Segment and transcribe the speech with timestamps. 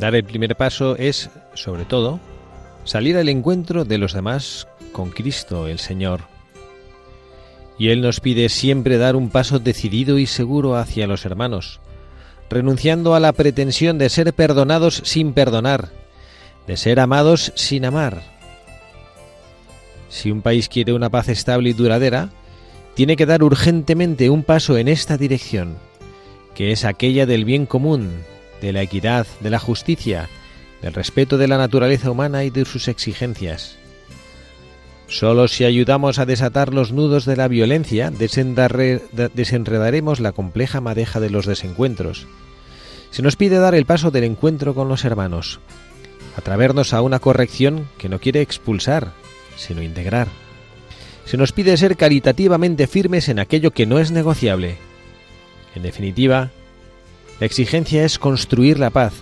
[0.00, 2.20] Dar el primer paso es, sobre todo,
[2.84, 6.22] salir al encuentro de los demás con Cristo el Señor.
[7.78, 11.80] Y Él nos pide siempre dar un paso decidido y seguro hacia los hermanos,
[12.48, 15.90] renunciando a la pretensión de ser perdonados sin perdonar,
[16.66, 18.22] de ser amados sin amar.
[20.08, 22.30] Si un país quiere una paz estable y duradera,
[22.94, 25.76] tiene que dar urgentemente un paso en esta dirección,
[26.54, 28.24] que es aquella del bien común,
[28.60, 30.28] de la equidad, de la justicia,
[30.82, 33.76] del respeto de la naturaleza humana y de sus exigencias.
[35.08, 41.30] Solo si ayudamos a desatar los nudos de la violencia, desenredaremos la compleja madeja de
[41.30, 42.28] los desencuentros.
[43.10, 45.58] Se nos pide dar el paso del encuentro con los hermanos,
[46.36, 49.12] atravernos a una corrección que no quiere expulsar,
[49.56, 50.28] sino integrar.
[51.24, 54.76] Se nos pide ser caritativamente firmes en aquello que no es negociable.
[55.74, 56.52] En definitiva,
[57.40, 59.14] la exigencia es construir la paz,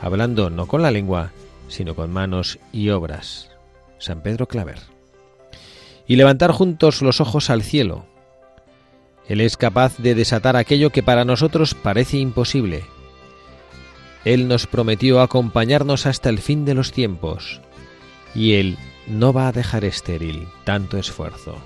[0.00, 1.32] hablando no con la lengua,
[1.66, 3.50] sino con manos y obras.
[3.98, 4.78] San Pedro Claver.
[6.06, 8.06] Y levantar juntos los ojos al cielo.
[9.28, 12.84] Él es capaz de desatar aquello que para nosotros parece imposible.
[14.24, 17.60] Él nos prometió acompañarnos hasta el fin de los tiempos,
[18.32, 18.78] y Él
[19.08, 21.56] no va a dejar estéril tanto esfuerzo.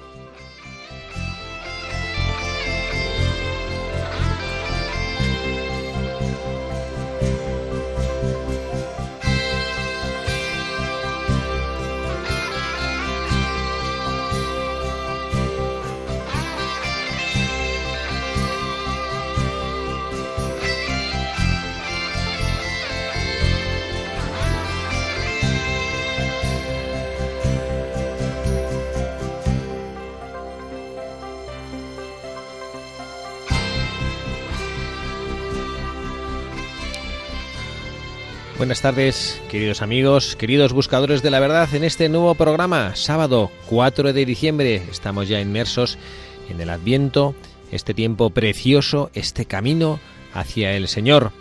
[38.60, 44.12] Buenas tardes, queridos amigos, queridos buscadores de la verdad, en este nuevo programa, sábado 4
[44.12, 45.96] de diciembre, estamos ya inmersos
[46.50, 47.34] en el Adviento,
[47.72, 49.98] este tiempo precioso, este camino
[50.34, 51.32] hacia el Señor.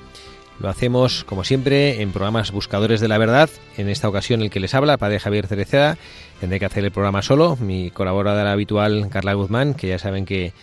[0.62, 3.50] Lo hacemos, como siempre, en programas Buscadores de la Verdad.
[3.76, 5.98] En esta ocasión, el que les habla, Padre Javier Cereceda.
[6.40, 7.58] Tendré que hacer el programa solo.
[7.58, 10.54] Mi colaboradora habitual, Carla Guzmán, que ya saben que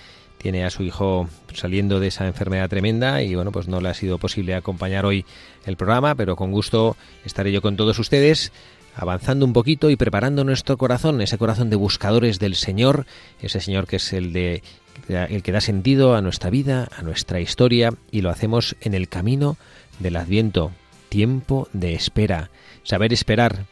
[0.47, 3.95] tiene a su hijo saliendo de esa enfermedad tremenda y bueno, pues no le ha
[3.95, 5.25] sido posible acompañar hoy
[5.65, 8.53] el programa, pero con gusto estaré yo con todos ustedes
[8.95, 13.07] avanzando un poquito y preparando nuestro corazón, ese corazón de buscadores del Señor,
[13.43, 14.63] ese Señor que es el de
[15.09, 19.09] el que da sentido a nuestra vida, a nuestra historia y lo hacemos en el
[19.09, 19.57] camino
[19.99, 20.71] del Adviento,
[21.09, 22.51] tiempo de espera,
[22.85, 23.67] saber esperar,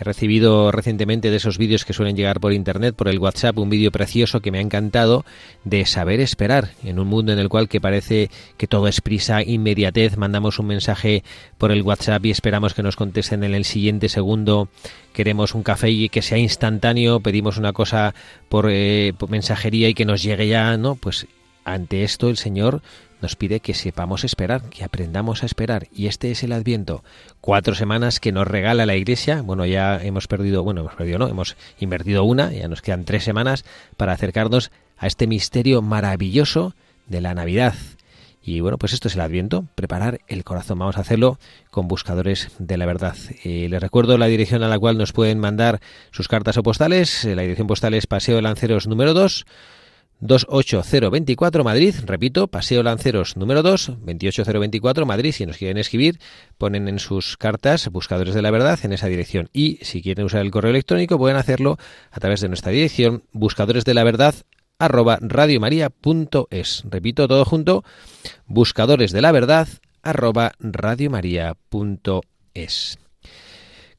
[0.00, 3.68] He recibido recientemente de esos vídeos que suelen llegar por internet, por el WhatsApp, un
[3.68, 5.26] vídeo precioso que me ha encantado
[5.64, 9.42] de saber esperar en un mundo en el cual que parece que todo es prisa,
[9.42, 11.22] inmediatez, mandamos un mensaje
[11.58, 14.70] por el WhatsApp y esperamos que nos contesten en el siguiente segundo,
[15.12, 18.14] queremos un café y que sea instantáneo, pedimos una cosa
[18.48, 20.94] por, eh, por mensajería y que nos llegue ya, ¿no?
[20.94, 21.26] Pues
[21.62, 22.80] ante esto el Señor
[23.20, 25.88] nos pide que sepamos esperar, que aprendamos a esperar.
[25.92, 27.04] Y este es el Adviento.
[27.40, 29.42] Cuatro semanas que nos regala la Iglesia.
[29.42, 33.24] Bueno, ya hemos perdido, bueno, hemos perdido, no, hemos invertido una, ya nos quedan tres
[33.24, 33.64] semanas
[33.96, 36.74] para acercarnos a este misterio maravilloso
[37.06, 37.74] de la Navidad.
[38.42, 40.78] Y bueno, pues esto es el Adviento, preparar el corazón.
[40.78, 41.38] Vamos a hacerlo
[41.70, 43.16] con buscadores de la verdad.
[43.44, 45.80] Eh, les recuerdo la dirección a la cual nos pueden mandar
[46.10, 47.24] sus cartas o postales.
[47.24, 49.44] La dirección postal es Paseo de Lanceros número 2
[50.20, 56.18] 28024 Madrid, repito, Paseo Lanceros número 2, 28024 Madrid, si nos quieren escribir,
[56.58, 60.40] ponen en sus cartas Buscadores de la Verdad en esa dirección y si quieren usar
[60.42, 61.78] el correo electrónico pueden hacerlo
[62.10, 64.34] a través de nuestra dirección Buscadores de la Verdad
[64.78, 66.84] arroba radiomaria.es.
[66.88, 67.84] Repito todo junto,
[68.46, 69.68] buscadores de la verdad
[70.02, 72.98] arroba radiomaria.es.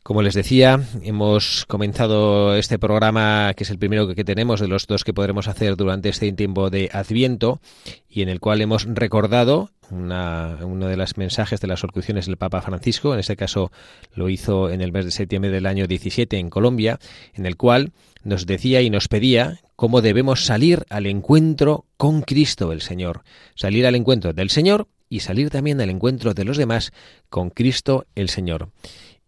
[0.03, 4.88] Como les decía, hemos comenzado este programa, que es el primero que tenemos de los
[4.88, 7.62] dos que podremos hacer durante este tiempo de Adviento,
[8.09, 12.38] y en el cual hemos recordado una, uno de los mensajes de las locuciones del
[12.38, 13.71] Papa Francisco, en este caso
[14.15, 17.00] lo hizo en el mes de septiembre del año 17 en Colombia,
[17.36, 17.92] en el cual
[18.24, 23.21] nos decía y nos pedía cómo debemos salir al encuentro con Cristo el Señor,
[23.54, 26.92] salir al encuentro del Señor y salir también al encuentro de los demás
[27.30, 28.69] con Cristo el Señor.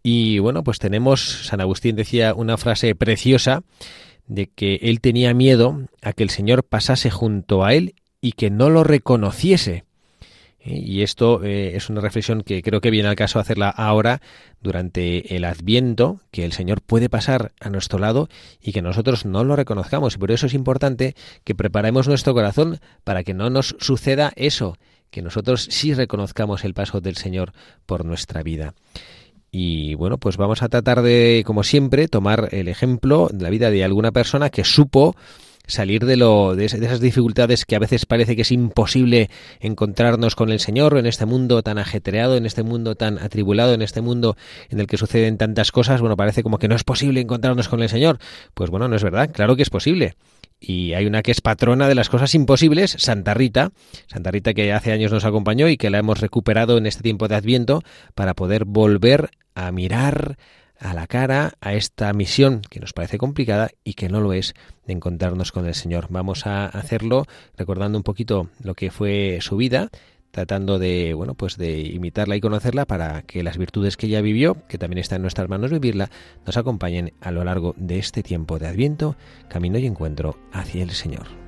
[0.04, 3.64] Y bueno, pues tenemos, San Agustín decía una frase preciosa
[4.28, 8.50] de que él tenía miedo a que el Señor pasase junto a él y que
[8.50, 9.86] no lo reconociese.
[10.60, 10.78] ¿Eh?
[10.78, 14.22] Y esto eh, es una reflexión que creo que viene al caso hacerla ahora
[14.62, 18.28] durante el Adviento, que el Señor puede pasar a nuestro lado
[18.62, 20.16] y que nosotros no lo reconozcamos.
[20.16, 21.16] Y por eso es importante
[21.46, 24.78] que preparemos nuestro corazón para que no nos suceda eso,
[25.12, 27.54] que nosotros sí reconozcamos el paso del Señor
[27.86, 28.74] por nuestra vida.
[29.56, 33.70] Y bueno, pues vamos a tratar de, como siempre, tomar el ejemplo de la vida
[33.70, 35.16] de alguna persona que supo
[35.68, 39.30] salir de, lo, de, esas dificultades que a veces parece que es imposible
[39.60, 43.84] encontrarnos con el Señor en este mundo tan ajetreado, en este mundo tan atribulado, en
[43.84, 44.36] este mundo
[44.70, 47.84] en el que suceden tantas cosas, bueno, parece como que no es posible encontrarnos con
[47.84, 48.18] el Señor.
[48.56, 50.16] Pues bueno, no es verdad, claro que es posible.
[50.60, 53.72] Y hay una que es patrona de las cosas imposibles, Santa Rita,
[54.08, 57.28] Santa Rita que hace años nos acompañó y que la hemos recuperado en este tiempo
[57.28, 57.84] de Adviento
[58.16, 60.38] para poder volver a mirar
[60.80, 64.54] a la cara a esta misión que nos parece complicada y que no lo es
[64.86, 66.08] de encontrarnos con el Señor.
[66.10, 67.26] Vamos a hacerlo
[67.58, 69.90] recordando un poquito lo que fue su vida,
[70.32, 74.68] tratando de, bueno, pues de imitarla y conocerla para que las virtudes que ella vivió,
[74.68, 76.10] que también está en nuestras manos vivirla,
[76.46, 79.16] nos acompañen a lo largo de este tiempo de Adviento,
[79.48, 81.43] camino y encuentro hacia el Señor.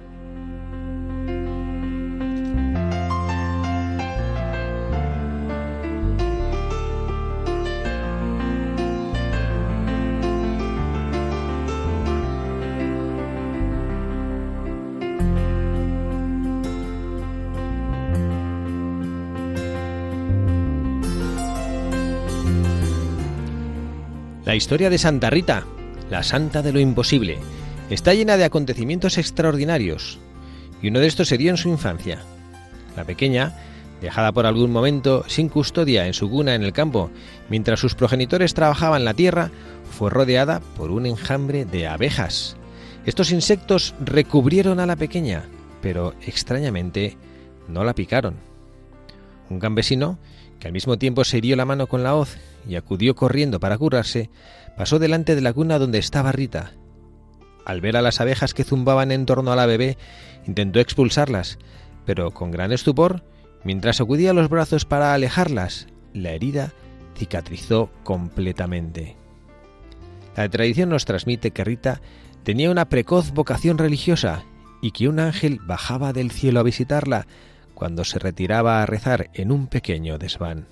[24.55, 25.65] Historia de Santa Rita,
[26.09, 27.37] la santa de lo imposible,
[27.89, 30.17] está llena de acontecimientos extraordinarios,
[30.81, 32.19] y uno de estos se dio en su infancia.
[32.95, 33.57] La pequeña,
[34.01, 37.09] dejada por algún momento sin custodia en su cuna en el campo,
[37.49, 39.51] mientras sus progenitores trabajaban la tierra,
[39.91, 42.55] fue rodeada por un enjambre de abejas.
[43.05, 45.43] Estos insectos recubrieron a la pequeña,
[45.81, 47.17] pero extrañamente
[47.67, 48.35] no la picaron.
[49.49, 50.17] Un campesino,
[50.65, 54.29] al mismo tiempo se hirió la mano con la hoz y acudió corriendo para curarse,
[54.75, 56.73] pasó delante de la cuna donde estaba Rita.
[57.65, 59.97] Al ver a las abejas que zumbaban en torno a la bebé,
[60.47, 61.59] intentó expulsarlas,
[62.05, 63.23] pero con gran estupor,
[63.63, 66.73] mientras acudía los brazos para alejarlas, la herida
[67.15, 69.15] cicatrizó completamente.
[70.35, 72.01] La tradición nos transmite que Rita
[72.43, 74.43] tenía una precoz vocación religiosa
[74.81, 77.27] y que un ángel bajaba del cielo a visitarla
[77.75, 80.67] cuando se retiraba a rezar en un pequeño desván.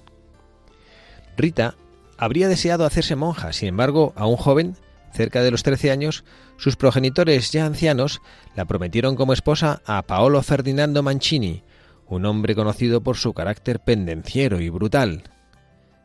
[1.37, 1.75] Rita
[2.17, 4.75] habría deseado hacerse monja, sin embargo, a un joven,
[5.11, 6.23] cerca de los 13 años,
[6.57, 8.21] sus progenitores ya ancianos
[8.55, 11.63] la prometieron como esposa a Paolo Ferdinando Mancini,
[12.07, 15.23] un hombre conocido por su carácter pendenciero y brutal.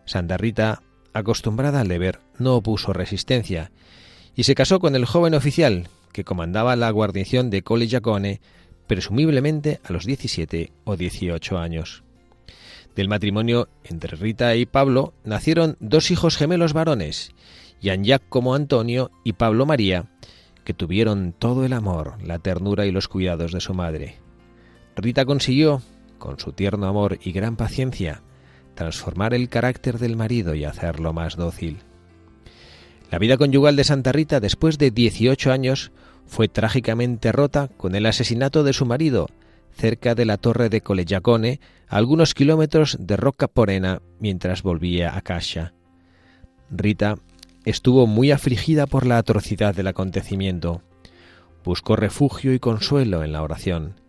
[0.04, 3.70] Santa Rita, acostumbrada al deber, no opuso resistencia
[4.34, 8.40] y se casó con el joven oficial que comandaba la guarnición de Colle Giacone,
[8.88, 12.02] presumiblemente a los 17 o 18 años.
[12.96, 17.30] Del matrimonio entre Rita y Pablo nacieron dos hijos gemelos varones,
[17.80, 20.06] Jean como Antonio y Pablo María,
[20.64, 24.16] que tuvieron todo el amor, la ternura y los cuidados de su madre.
[24.96, 25.80] Rita consiguió,
[26.18, 28.22] con su tierno amor y gran paciencia,
[28.74, 31.78] transformar el carácter del marido y hacerlo más dócil.
[33.10, 35.92] La vida conyugal de Santa Rita después de 18 años
[36.28, 39.28] fue trágicamente rota con el asesinato de su marido,
[39.72, 45.22] cerca de la torre de Collegiacone, a algunos kilómetros de Rocca Porena, mientras volvía a
[45.22, 45.72] casa.
[46.70, 47.16] Rita
[47.64, 50.82] estuvo muy afligida por la atrocidad del acontecimiento.
[51.64, 54.00] Buscó refugio y consuelo en la oración,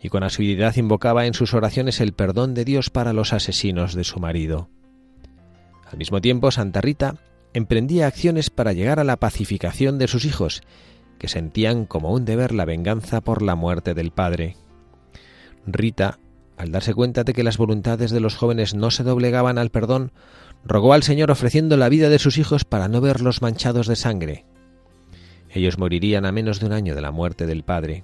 [0.00, 4.04] y con asiduidad invocaba en sus oraciones el perdón de Dios para los asesinos de
[4.04, 4.68] su marido.
[5.90, 7.16] Al mismo tiempo, Santa Rita
[7.54, 10.62] emprendía acciones para llegar a la pacificación de sus hijos,
[11.22, 14.56] que sentían como un deber la venganza por la muerte del padre.
[15.64, 16.18] Rita,
[16.56, 20.10] al darse cuenta de que las voluntades de los jóvenes no se doblegaban al perdón,
[20.64, 24.46] rogó al Señor ofreciendo la vida de sus hijos para no verlos manchados de sangre.
[25.48, 28.02] Ellos morirían a menos de un año de la muerte del padre.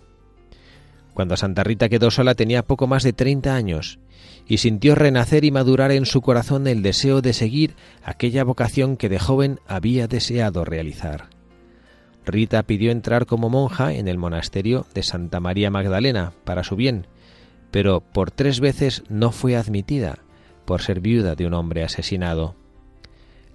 [1.13, 3.99] Cuando Santa Rita quedó sola tenía poco más de 30 años
[4.47, 9.09] y sintió renacer y madurar en su corazón el deseo de seguir aquella vocación que
[9.09, 11.31] de joven había deseado realizar.
[12.25, 17.07] Rita pidió entrar como monja en el monasterio de Santa María Magdalena para su bien,
[17.71, 20.19] pero por tres veces no fue admitida
[20.65, 22.55] por ser viuda de un hombre asesinado.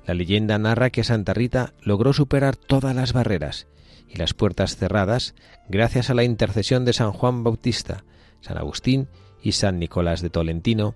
[0.05, 3.67] La leyenda narra que Santa Rita logró superar todas las barreras
[4.10, 5.36] y las puertas cerradas
[5.70, 8.03] gracias a la intercesión de San Juan Bautista,
[8.41, 9.08] San Agustín
[9.41, 10.96] y San Nicolás de Tolentino,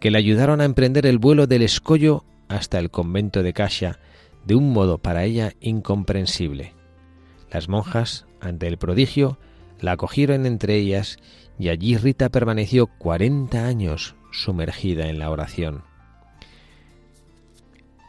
[0.00, 3.98] que le ayudaron a emprender el vuelo del escollo hasta el convento de Casia
[4.44, 6.77] de un modo para ella incomprensible.
[7.50, 9.38] Las monjas, ante el prodigio,
[9.80, 11.18] la acogieron entre ellas
[11.58, 15.82] y allí Rita permaneció cuarenta años sumergida en la oración.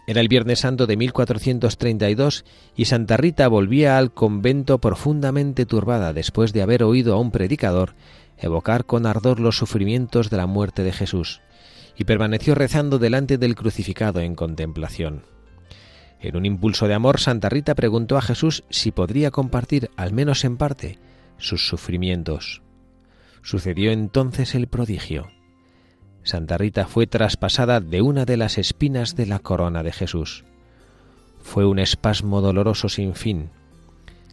[0.08, 2.44] Era el Viernes Santo de 1432
[2.76, 7.94] y Santa Rita volvía al convento profundamente turbada después de haber oído a un predicador
[8.40, 11.42] evocar con ardor los sufrimientos de la muerte de Jesús,
[11.98, 15.24] y permaneció rezando delante del crucificado en contemplación.
[16.22, 20.44] En un impulso de amor, Santa Rita preguntó a Jesús si podría compartir, al menos
[20.44, 21.00] en parte,
[21.38, 22.62] sus sufrimientos.
[23.42, 25.32] Sucedió entonces el prodigio.
[26.24, 30.44] Santa Rita fue traspasada de una de las espinas de la corona de Jesús.
[31.42, 33.50] Fue un espasmo doloroso sin fin.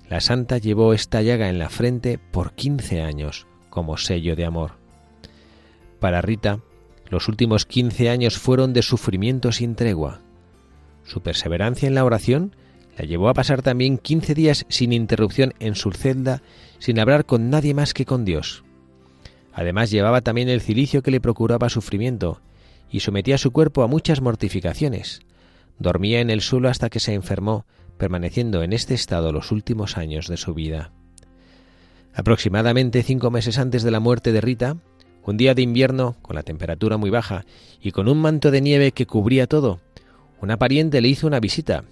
[0.08, 4.72] La santa llevó esta llaga en la frente por quince años como sello de amor.
[6.00, 6.60] Para Rita,
[7.10, 10.22] los últimos quince años fueron de sufrimiento sin tregua.
[11.06, 12.54] Su perseverancia en la oración
[12.98, 16.42] la llevó a pasar también quince días sin interrupción en su celda,
[16.78, 18.64] sin hablar con nadie más que con Dios.
[19.52, 22.40] Además llevaba también el cilicio que le procuraba sufrimiento,
[22.90, 25.20] y sometía su cuerpo a muchas mortificaciones.
[25.78, 27.66] Dormía en el suelo hasta que se enfermó,
[27.98, 30.92] permaneciendo en este estado los últimos años de su vida.
[32.14, 34.76] Aproximadamente cinco meses antes de la muerte de Rita,
[35.22, 37.44] un día de invierno, con la temperatura muy baja
[37.80, 39.80] y con un manto de nieve que cubría todo,
[40.40, 41.84] una pariente le hizo una visita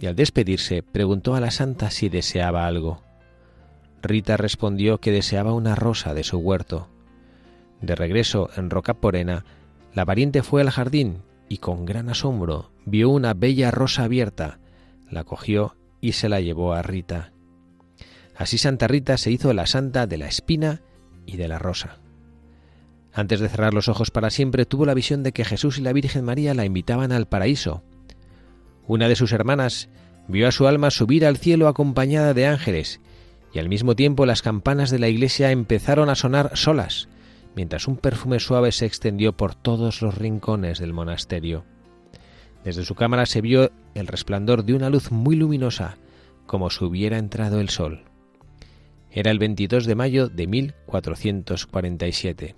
[0.00, 3.02] y al despedirse preguntó a la santa si deseaba algo.
[4.02, 6.88] Rita respondió que deseaba una rosa de su huerto.
[7.82, 9.44] De regreso en Rocaporena,
[9.92, 11.18] la pariente fue al jardín
[11.48, 14.58] y con gran asombro vio una bella rosa abierta,
[15.10, 17.32] la cogió y se la llevó a Rita.
[18.36, 20.80] Así Santa Rita se hizo la santa de la espina
[21.26, 21.98] y de la rosa.
[23.20, 25.92] Antes de cerrar los ojos para siempre, tuvo la visión de que Jesús y la
[25.92, 27.82] Virgen María la invitaban al paraíso.
[28.86, 29.90] Una de sus hermanas
[30.26, 32.98] vio a su alma subir al cielo acompañada de ángeles,
[33.52, 37.10] y al mismo tiempo las campanas de la iglesia empezaron a sonar solas,
[37.54, 41.66] mientras un perfume suave se extendió por todos los rincones del monasterio.
[42.64, 45.98] Desde su cámara se vio el resplandor de una luz muy luminosa,
[46.46, 48.04] como si hubiera entrado el sol.
[49.10, 52.56] Era el 22 de mayo de 1447.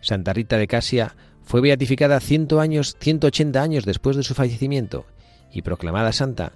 [0.00, 5.06] Santa Rita de Casia fue beatificada 100 años, 180 años después de su fallecimiento
[5.52, 6.52] y proclamada santa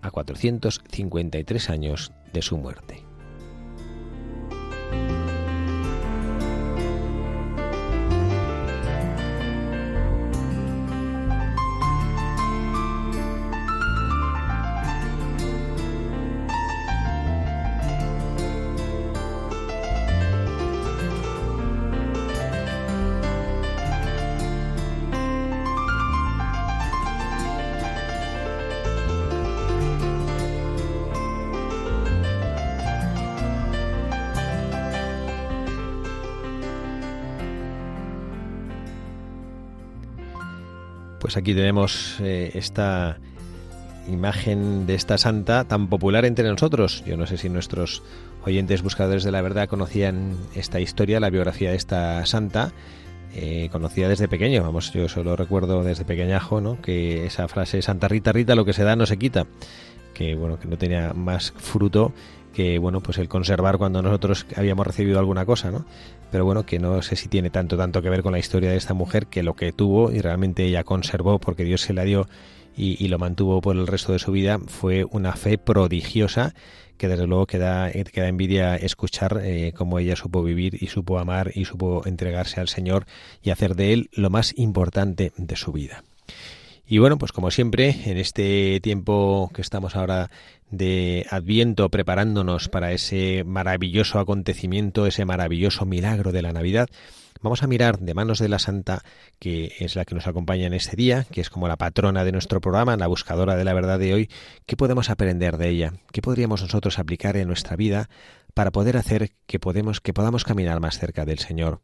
[0.00, 3.11] a 453 años de su muerte.
[41.32, 43.16] Pues aquí tenemos eh, esta
[44.06, 47.02] imagen de esta santa tan popular entre nosotros.
[47.06, 48.02] Yo no sé si nuestros
[48.44, 52.72] oyentes buscadores de la verdad conocían esta historia, la biografía de esta santa.
[53.34, 56.82] Eh, conocida desde pequeño, vamos, yo solo recuerdo desde pequeñajo, ¿no?
[56.82, 59.46] Que esa frase Santa Rita Rita lo que se da no se quita,
[60.12, 62.12] que bueno, que no tenía más fruto
[62.52, 65.84] que bueno, pues el conservar cuando nosotros habíamos recibido alguna cosa, ¿no?
[66.30, 68.76] Pero bueno, que no sé si tiene tanto tanto que ver con la historia de
[68.76, 72.26] esta mujer que lo que tuvo y realmente ella conservó porque Dios se la dio
[72.74, 76.54] y, lo mantuvo por el resto de su vida fue una fe prodigiosa
[76.96, 81.50] que desde luego queda, queda envidia escuchar eh, cómo ella supo vivir y supo amar
[81.54, 83.04] y supo entregarse al Señor
[83.42, 86.02] y hacer de él lo más importante de su vida.
[86.92, 90.30] Y bueno, pues como siempre, en este tiempo que estamos ahora
[90.70, 96.90] de Adviento preparándonos para ese maravilloso acontecimiento, ese maravilloso milagro de la Navidad,
[97.40, 99.04] vamos a mirar de manos de la Santa,
[99.38, 102.32] que es la que nos acompaña en este día, que es como la patrona de
[102.32, 104.30] nuestro programa, la buscadora de la verdad de hoy,
[104.66, 108.10] qué podemos aprender de ella, qué podríamos nosotros aplicar en nuestra vida
[108.52, 111.80] para poder hacer que que podamos caminar más cerca del Señor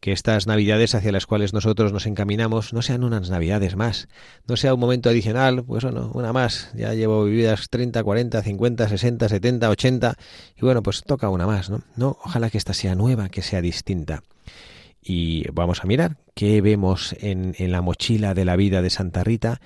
[0.00, 4.08] que estas navidades hacia las cuales nosotros nos encaminamos no sean unas navidades más,
[4.46, 8.88] no sea un momento adicional, pues bueno, una más, ya llevo vividas 30, 40, 50,
[8.88, 10.14] 60, 70, 80
[10.56, 11.82] y bueno, pues toca una más, ¿no?
[11.96, 14.22] No, ojalá que esta sea nueva, que sea distinta.
[15.02, 19.24] Y vamos a mirar qué vemos en, en la mochila de la vida de Santa
[19.24, 19.60] Rita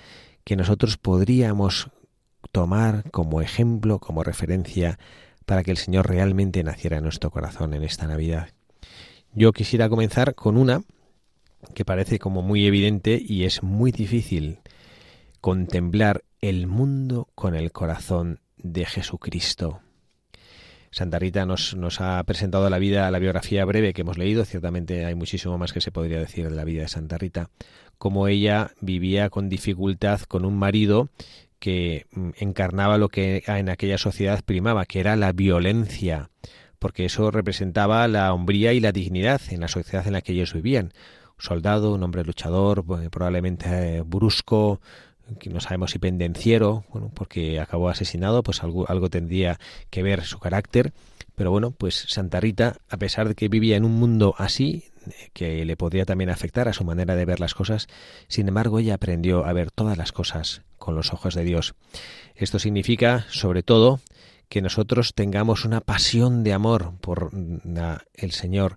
[0.45, 1.91] que nosotros podríamos
[2.53, 4.99] tomar como ejemplo, como referencia,
[5.47, 8.49] para que el Señor realmente naciera en nuestro corazón en esta Navidad.
[9.35, 10.83] Yo quisiera comenzar con una
[11.75, 14.59] que parece como muy evidente y es muy difícil
[15.41, 19.81] contemplar el mundo con el corazón de Jesucristo.
[20.91, 25.07] Santa Rita nos, nos, ha presentado la vida, la biografía breve que hemos leído, ciertamente
[25.07, 27.49] hay muchísimo más que se podría decir de la vida de Santa Rita,
[27.97, 31.09] como ella vivía con dificultad con un marido
[31.59, 36.29] que mm, encarnaba lo que en aquella sociedad primaba, que era la violencia,
[36.83, 40.53] porque eso representaba la hombría y la dignidad en la sociedad en la que ellos
[40.53, 40.87] vivían.
[41.39, 44.81] Un soldado, un hombre luchador, probablemente eh, brusco,
[45.39, 49.61] que no sabemos si pendenciero, bueno, porque acabó asesinado, pues algo, algo tendría
[49.91, 50.93] que ver su carácter.
[51.37, 54.91] Pero bueno, pues Santa Rita, a pesar de que vivía en un mundo así,
[55.35, 57.87] que le podría también afectar a su manera de ver las cosas,
[58.27, 61.77] sin embargo ella aprendió a ver todas las cosas con los ojos de Dios.
[62.35, 64.01] Esto significa, sobre todo,
[64.53, 68.77] que nosotros tengamos una pasión de amor por el Señor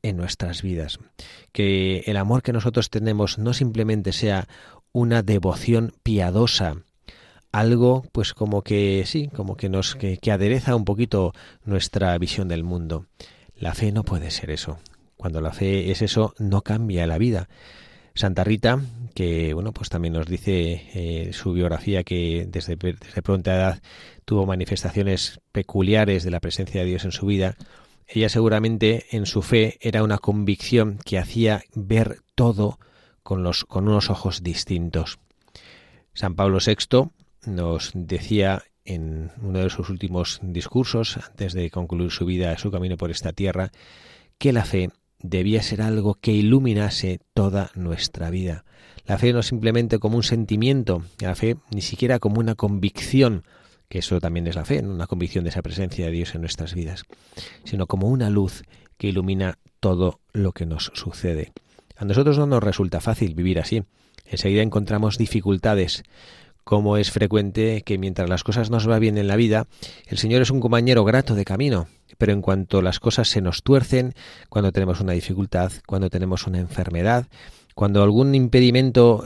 [0.00, 1.00] en nuestras vidas,
[1.50, 4.46] que el amor que nosotros tenemos no simplemente sea
[4.92, 6.76] una devoción piadosa,
[7.50, 11.32] algo pues como que sí, como que nos que, que adereza un poquito
[11.64, 13.06] nuestra visión del mundo.
[13.56, 14.78] La fe no puede ser eso.
[15.16, 17.48] Cuando la fe es eso, no cambia la vida.
[18.16, 18.80] Santa Rita,
[19.14, 23.82] que bueno, pues también nos dice eh, su biografía que desde, desde pronta edad
[24.24, 27.56] tuvo manifestaciones peculiares de la presencia de Dios en su vida.
[28.08, 32.78] Ella seguramente en su fe era una convicción que hacía ver todo
[33.22, 35.18] con, los, con unos ojos distintos.
[36.14, 37.10] San Pablo VI
[37.46, 42.96] nos decía en uno de sus últimos discursos, antes de concluir su vida, su camino
[42.96, 43.72] por esta tierra,
[44.38, 44.90] que la fe
[45.28, 48.64] debía ser algo que iluminase toda nuestra vida.
[49.06, 53.44] La fe no simplemente como un sentimiento, la fe ni siquiera como una convicción,
[53.88, 56.74] que eso también es la fe, una convicción de esa presencia de Dios en nuestras
[56.74, 57.04] vidas,
[57.64, 58.64] sino como una luz
[58.96, 61.52] que ilumina todo lo que nos sucede.
[61.96, 63.84] A nosotros no nos resulta fácil vivir así.
[64.24, 66.02] Enseguida encontramos dificultades,
[66.66, 69.68] como es frecuente que mientras las cosas nos va bien en la vida,
[70.08, 71.86] el Señor es un compañero grato de camino,
[72.18, 74.14] pero en cuanto las cosas se nos tuercen,
[74.48, 77.28] cuando tenemos una dificultad, cuando tenemos una enfermedad,
[77.76, 79.24] cuando algún impedimento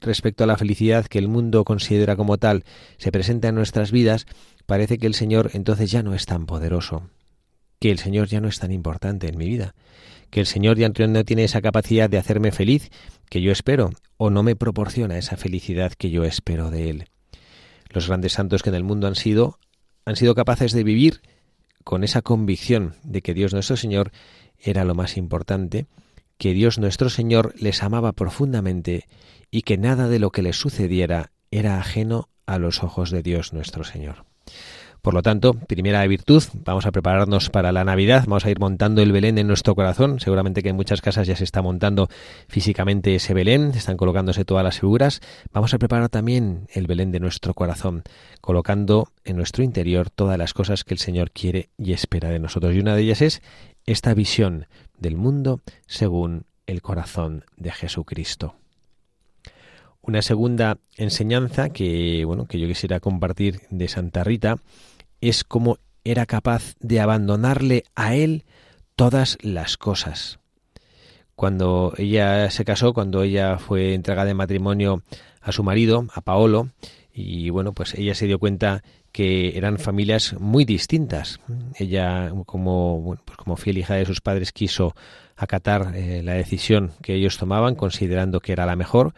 [0.00, 2.62] respecto a la felicidad que el mundo considera como tal
[2.96, 4.26] se presenta en nuestras vidas,
[4.64, 7.10] parece que el Señor entonces ya no es tan poderoso,
[7.80, 9.74] que el Señor ya no es tan importante en mi vida,
[10.30, 12.90] que el Señor ya no tiene esa capacidad de hacerme feliz
[13.28, 17.04] que yo espero, o no me proporciona esa felicidad que yo espero de Él.
[17.90, 19.58] Los grandes santos que en el mundo han sido,
[20.04, 21.22] han sido capaces de vivir
[21.84, 24.12] con esa convicción de que Dios nuestro Señor
[24.58, 25.86] era lo más importante,
[26.36, 29.08] que Dios nuestro Señor les amaba profundamente
[29.50, 33.52] y que nada de lo que les sucediera era ajeno a los ojos de Dios
[33.52, 34.24] nuestro Señor.
[35.02, 39.00] Por lo tanto, primera virtud, vamos a prepararnos para la Navidad, vamos a ir montando
[39.00, 40.20] el Belén en nuestro corazón.
[40.20, 42.08] Seguramente que en muchas casas ya se está montando
[42.48, 45.20] físicamente ese Belén, están colocándose todas las figuras.
[45.52, 48.02] Vamos a preparar también el Belén de nuestro corazón,
[48.40, 52.74] colocando en nuestro interior todas las cosas que el Señor quiere y espera de nosotros.
[52.74, 53.42] Y una de ellas es
[53.86, 54.66] esta visión
[54.98, 58.54] del mundo según el corazón de Jesucristo.
[60.08, 64.56] Una segunda enseñanza que, bueno, que yo quisiera compartir de Santa Rita
[65.20, 68.44] es cómo era capaz de abandonarle a él
[68.96, 70.38] todas las cosas.
[71.36, 75.02] Cuando ella se casó, cuando ella fue entregada en matrimonio
[75.42, 76.70] a su marido, a Paolo,
[77.12, 81.38] y bueno, pues ella se dio cuenta que eran familias muy distintas.
[81.76, 84.94] Ella, como, pues como fiel hija de sus padres, quiso
[85.36, 89.12] acatar eh, la decisión que ellos tomaban, considerando que era la mejor,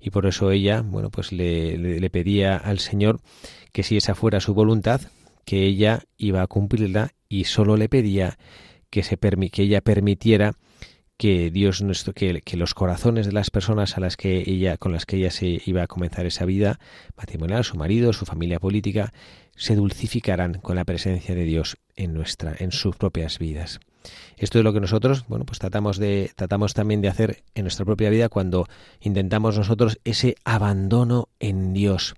[0.00, 3.20] y por eso ella, bueno, pues le, le, pedía al Señor
[3.72, 5.00] que si esa fuera su voluntad,
[5.44, 8.38] que ella iba a cumplirla y solo le pedía
[8.90, 10.54] que, se que ella permitiera
[11.16, 14.92] que Dios nuestro, que, que, los corazones de las personas a las que ella, con
[14.92, 16.78] las que ella se iba a comenzar esa vida
[17.16, 19.12] matrimonial, su marido, su familia política,
[19.56, 23.80] se dulcificaran con la presencia de Dios en nuestra, en sus propias vidas.
[24.36, 27.84] Esto es lo que nosotros, bueno, pues tratamos de tratamos también de hacer en nuestra
[27.84, 28.66] propia vida cuando
[29.00, 32.14] intentamos nosotros ese abandono en Dios,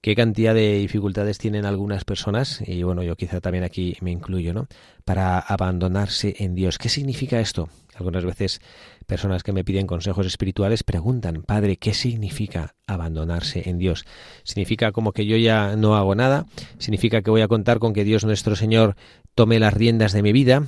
[0.00, 4.54] qué cantidad de dificultades tienen algunas personas, y bueno, yo quizá también aquí me incluyo,
[4.54, 4.68] ¿no?
[5.04, 6.78] Para abandonarse en Dios.
[6.78, 7.68] ¿Qué significa esto?
[7.96, 8.60] Algunas veces
[9.06, 14.04] personas que me piden consejos espirituales preguntan, Padre, ¿qué significa abandonarse en Dios?
[14.44, 16.46] ¿Significa como que yo ya no hago nada?
[16.78, 18.94] ¿Significa que voy a contar con que Dios nuestro Señor
[19.34, 20.62] tome las riendas de mi vida?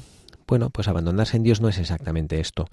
[0.51, 2.67] Bueno, pues abandonarse en Dios no es exactamente esto.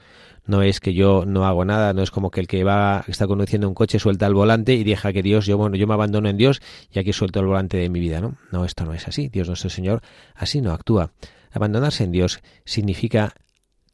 [0.47, 3.27] No es que yo no hago nada, no es como que el que va, está
[3.27, 6.27] conduciendo un coche suelta el volante y deja que Dios, yo bueno, yo me abandono
[6.27, 6.59] en Dios
[6.91, 8.35] y aquí suelto el volante de mi vida, ¿no?
[8.51, 9.29] No, esto no es así.
[9.29, 10.01] Dios nuestro Señor
[10.33, 11.11] así no actúa.
[11.51, 13.35] Abandonarse en Dios significa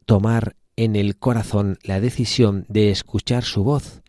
[0.06, 4.02] tomar en el corazón la decisión de escuchar su voz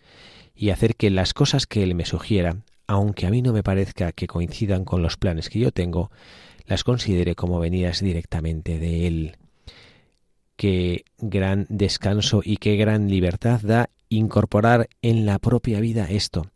[0.54, 4.12] y hacer que las cosas que Él me sugiera, aunque a mí no me parezca
[4.12, 6.12] que coincidan con los planes que yo tengo,
[6.64, 9.36] las considere como venidas directamente de Él
[10.56, 16.46] qué gran descanso y qué gran libertad da incorporar en la propia vida esto.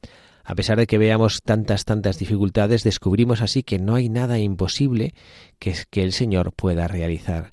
[0.44, 5.14] A pesar de que veamos tantas, tantas dificultades, descubrimos así que no hay nada imposible
[5.58, 7.50] que, que el Señor pueda realizar.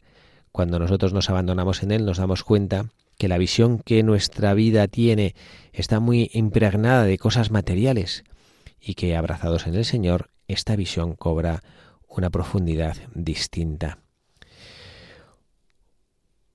[0.51, 4.87] Cuando nosotros nos abandonamos en Él, nos damos cuenta que la visión que nuestra vida
[4.87, 5.35] tiene
[5.73, 8.23] está muy impregnada de cosas materiales
[8.79, 11.63] y que abrazados en el Señor, esta visión cobra
[12.07, 14.04] una profundidad distinta.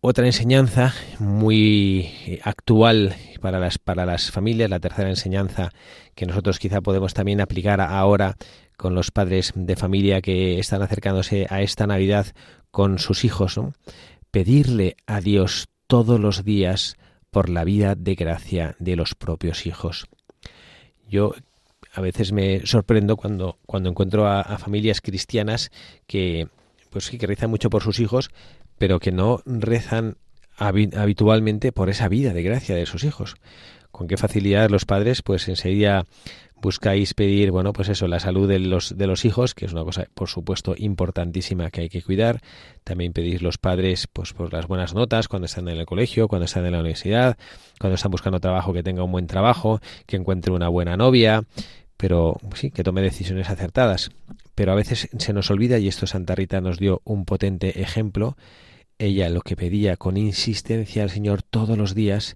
[0.03, 5.73] Otra enseñanza muy actual para las, para las familias, la tercera enseñanza
[6.15, 8.39] que nosotros quizá podemos también aplicar ahora
[8.79, 12.29] con los padres de familia que están acercándose a esta Navidad
[12.71, 13.61] con sus hijos,
[14.31, 16.97] pedirle a Dios todos los días
[17.31, 20.07] por la vida de gracia de los propios hijos.
[21.11, 21.35] Yo
[21.93, 25.71] a veces me sorprendo cuando, cuando encuentro a, a familias cristianas
[26.07, 26.49] que
[26.89, 28.31] pues que rezan mucho por sus hijos,
[28.81, 30.17] pero que no rezan
[30.57, 33.37] habitualmente por esa vida de gracia de sus hijos.
[33.91, 36.07] Con qué facilidad los padres, pues enseguida
[36.63, 39.85] buscáis pedir, bueno, pues eso, la salud de los, de los hijos, que es una
[39.85, 42.41] cosa, por supuesto, importantísima que hay que cuidar.
[42.83, 46.47] También pedís los padres, pues, por las buenas notas cuando están en el colegio, cuando
[46.47, 47.37] están en la universidad,
[47.79, 51.45] cuando están buscando trabajo, que tenga un buen trabajo, que encuentre una buena novia,
[51.99, 54.09] pero sí, que tome decisiones acertadas.
[54.55, 58.39] Pero a veces se nos olvida, y esto Santa Rita nos dio un potente ejemplo,
[59.01, 62.35] ella lo que pedía con insistencia al Señor todos los días,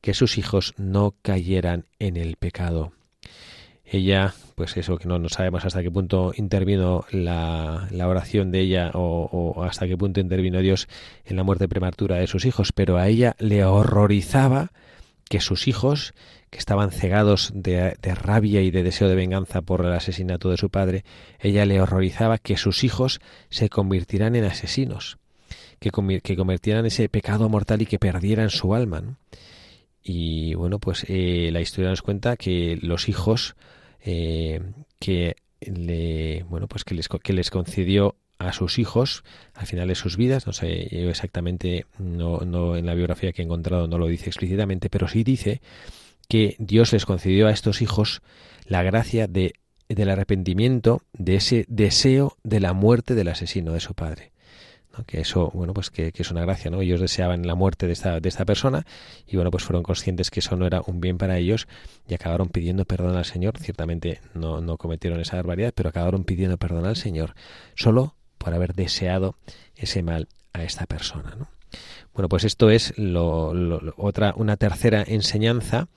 [0.00, 2.92] que sus hijos no cayeran en el pecado.
[3.84, 9.62] Ella, pues eso que no, sabemos hasta qué punto intervino la, oración de ella o,
[9.62, 10.88] hasta qué punto intervino Dios
[11.24, 14.72] en la muerte prematura de sus hijos, pero a ella le horrorizaba
[15.28, 16.14] que sus hijos,
[16.50, 20.70] que estaban cegados de, rabia y de deseo de venganza por el asesinato de su
[20.70, 21.04] padre,
[21.38, 25.18] ella le horrorizaba que sus hijos se convirtieran en asesinos
[25.90, 29.16] que, que convirtieran ese pecado mortal y que perdieran su alma.
[30.02, 33.56] Y bueno, pues eh, la historia nos cuenta que los hijos
[34.04, 34.60] eh,
[35.00, 39.94] que le, bueno, pues que les, que les concedió a sus hijos al final de
[39.94, 44.06] sus vidas, no sé exactamente, no, no en la biografía que he encontrado no lo
[44.06, 45.60] dice explícitamente, pero sí dice
[46.28, 48.22] que Dios les concedió a estos hijos
[48.66, 49.54] la gracia de
[49.88, 54.32] del arrepentimiento de ese deseo de la muerte del asesino de su padre
[55.04, 56.80] que eso, bueno, pues que, es una gracia, ¿no?
[56.80, 58.86] Ellos deseaban la muerte de esta, de esta persona
[59.26, 61.68] y, bueno, pues fueron conscientes que eso no era un bien para ellos
[62.08, 63.58] y acabaron pidiendo perdón al Señor.
[63.58, 67.34] Ciertamente no, no cometieron esa barbaridad, pero acabaron pidiendo perdón al Señor
[67.74, 69.34] solo por haber deseado
[69.76, 71.55] ese mal a esta persona, ¿no?
[72.14, 75.88] Bueno, pues esto es lo, lo, otra, una tercera enseñanza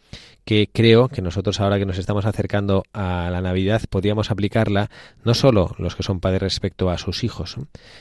[0.49, 4.89] que creo que nosotros ahora que nos estamos acercando a la Navidad podríamos aplicarla
[5.23, 7.57] no solo los que son padres respecto a sus hijos,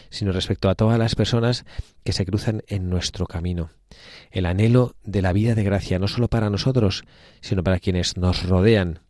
[0.09, 1.66] sino respecto a todas las personas
[2.04, 3.70] que se cruzan en nuestro camino.
[4.31, 7.04] El anhelo de la vida de gracia, no solo para nosotros,
[7.40, 9.00] sino para quienes nos rodean,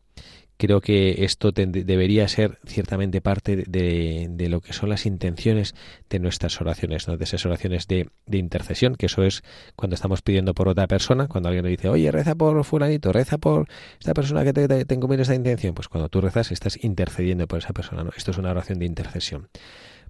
[0.59, 5.75] creo que esto debería ser ciertamente parte de, lo que son las intenciones
[6.11, 7.17] de nuestras oraciones, ¿no?
[7.17, 9.43] de esas oraciones de, intercesión, que eso es
[9.77, 13.39] cuando estamos pidiendo por otra persona, cuando alguien nos dice, oye, reza por fulanito, reza
[13.39, 13.69] por
[13.99, 17.61] esta persona que te, te, te esta intención, pues cuando tú rezas estás intercediendo por
[17.61, 18.11] esa persona, ¿no?
[18.17, 19.49] Esto es una oración de intercesión.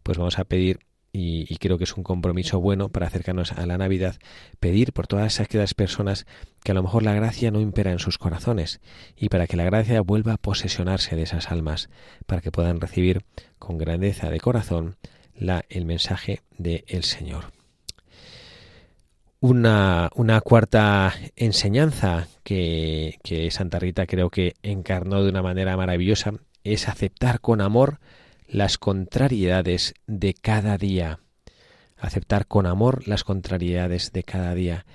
[0.03, 0.81] Pues vamos a pedir
[1.12, 4.16] y, creo que es un compromiso bueno para acercarnos a la Navidad,
[4.61, 6.27] pedir por todas aquellas personas
[6.62, 8.81] que a lo mejor la gracia no impera en sus corazones
[9.16, 11.88] y para que la gracia vuelva a posesionarse de esas almas,
[12.27, 13.25] para que puedan recibir
[13.59, 14.97] con grandeza de corazón
[15.35, 17.53] la, el mensaje del el Señor.
[19.40, 26.33] Una, una, cuarta enseñanza que, que Santa Rita creo que encarnó de una manera maravillosa
[26.64, 28.01] es aceptar con amor
[28.49, 31.21] las contrariedades de cada día.
[31.99, 34.87] Aceptar con amor las contrariedades de cada día.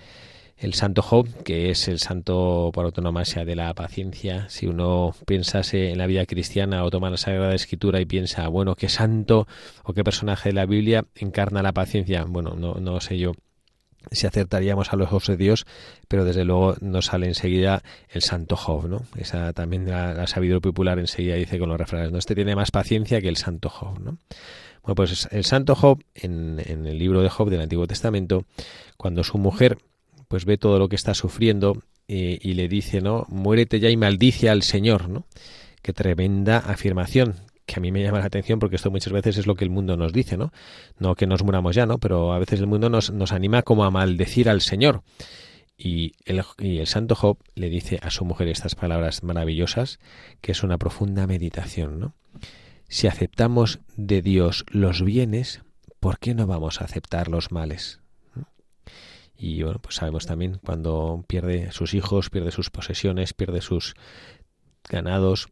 [0.57, 4.47] el santo Job, que es el santo por autonomasia de la paciencia.
[4.49, 8.75] Si uno piensase en la vida cristiana o toma la Sagrada Escritura y piensa, bueno,
[8.75, 9.45] qué santo
[9.83, 13.33] o qué personaje de la Biblia encarna la paciencia, bueno, no, no sé yo
[14.11, 15.65] si acertaríamos a los ojos de Dios,
[16.07, 19.03] pero desde luego nos sale enseguida el santo Job, ¿no?
[19.17, 22.17] Esa también la, sabiduría popular enseguida dice con los refranes, ¿no?
[22.17, 24.17] Este tiene más paciencia que el santo Job, ¿no?
[24.83, 28.45] Bueno, pues el santo Job, en, en el libro de Job del Antiguo Testamento,
[28.97, 29.77] cuando su mujer
[30.27, 33.25] pues ve todo lo que está sufriendo eh, y le dice, ¿no?
[33.29, 35.25] Muérete ya y maldice al Señor, ¿no?
[35.81, 39.47] Qué tremenda afirmación que a mí me llama la atención porque esto muchas veces es
[39.47, 40.51] lo que el mundo nos dice, ¿no?
[40.99, 41.97] No que nos muramos ya, ¿no?
[41.97, 45.03] Pero a veces el mundo nos, nos anima como a maldecir al Señor.
[45.77, 49.99] Y el, y el santo Job le dice a su mujer estas palabras maravillosas,
[50.41, 52.15] que es una profunda meditación, ¿no?
[52.87, 55.61] Si aceptamos de Dios los bienes,
[55.99, 58.01] ¿por qué no vamos a aceptar los males?
[59.35, 63.95] Y bueno, pues sabemos también cuando pierde sus hijos, pierde sus posesiones, pierde sus
[64.87, 65.49] ganados,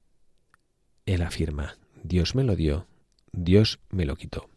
[1.05, 2.87] él afirma, Dios me lo dio,
[3.31, 4.49] Dios me lo quitó.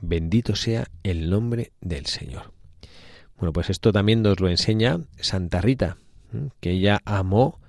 [0.00, 2.52] Bendito sea el nombre del Señor.
[3.36, 5.98] Bueno, pues esto también nos lo enseña Santa Rita,
[6.60, 7.60] que ella amó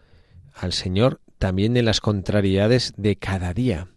[0.54, 3.88] al Señor también en las contrariedades de cada día.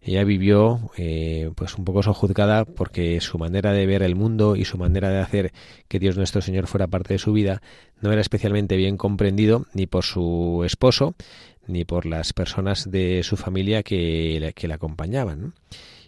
[0.00, 4.64] Ella vivió eh, pues un poco sojuzgada porque su manera de ver el mundo y
[4.64, 5.52] su manera de hacer
[5.88, 7.60] que Dios nuestro Señor fuera parte de su vida
[8.00, 11.16] no era especialmente bien comprendido ni por su esposo
[11.68, 15.54] ni por las personas de su familia que, que la acompañaban.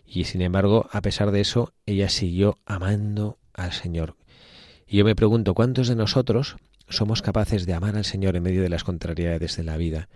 [0.06, 4.16] Y sin embargo, a pesar de eso, ella siguió amando al Señor.
[4.86, 6.56] Y yo me pregunto, ¿cuántos de nosotros
[6.88, 10.08] somos capaces de amar al Señor en medio de las contrariedades de la vida?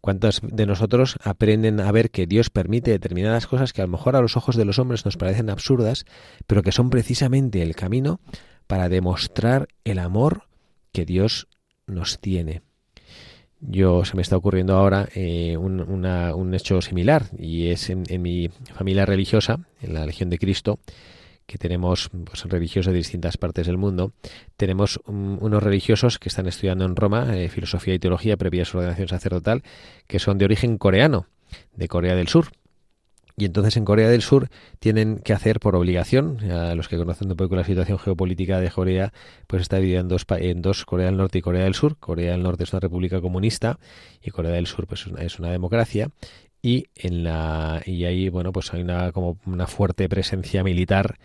[0.00, 4.16] ¿Cuántos de nosotros aprenden a ver que Dios permite determinadas cosas que a lo mejor
[4.16, 6.04] a los ojos de los hombres nos parecen absurdas,
[6.46, 8.20] pero que son precisamente el camino
[8.66, 10.44] para demostrar el amor
[10.92, 11.48] que Dios
[11.86, 12.62] nos tiene?
[13.60, 18.20] Yo se me está ocurriendo ahora eh, un, un, hecho similar y es en, en
[18.22, 20.78] mi familia religiosa, en la Legión de Cristo,
[21.46, 24.12] que tenemos pues, religiosos de distintas partes del mundo,
[24.56, 28.78] tenemos unos religiosos que están estudiando en Roma eh, filosofía y teología previa a su
[28.78, 29.62] ordenación sacerdotal,
[30.06, 31.28] que son de origen coreano,
[31.74, 32.48] de Corea del Sur.
[33.38, 37.30] Y entonces en Corea del Sur tienen que hacer por obligación, a los que conocen
[37.30, 39.12] un poco la situación geopolítica de Corea,
[39.46, 41.98] pues está dividida en dos, en dos, Corea del Norte y Corea del Sur.
[41.98, 43.78] Corea del Norte es una república comunista
[44.22, 46.10] y Corea del Sur pues es una democracia
[46.62, 51.16] y en la y ahí bueno pues hay una como una fuerte presencia militar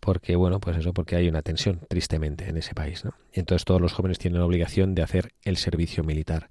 [0.00, 3.14] porque bueno pues eso porque hay una tensión tristemente en ese país ¿no?
[3.32, 6.48] entonces todos los jóvenes tienen la obligación de hacer el servicio militar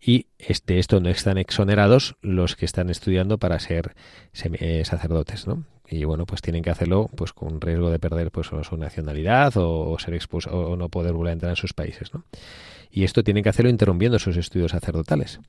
[0.00, 3.94] y este esto no están exonerados los que están estudiando para ser
[4.34, 5.64] eh, sacerdotes ¿no?
[5.88, 9.98] y bueno pues tienen que hacerlo pues con riesgo de perder pues su nacionalidad o,
[9.98, 12.24] ser expulsados o no poder volver a entrar en sus países ¿no?
[12.90, 15.40] y esto tienen que hacerlo interrumpiendo sus estudios sacerdotales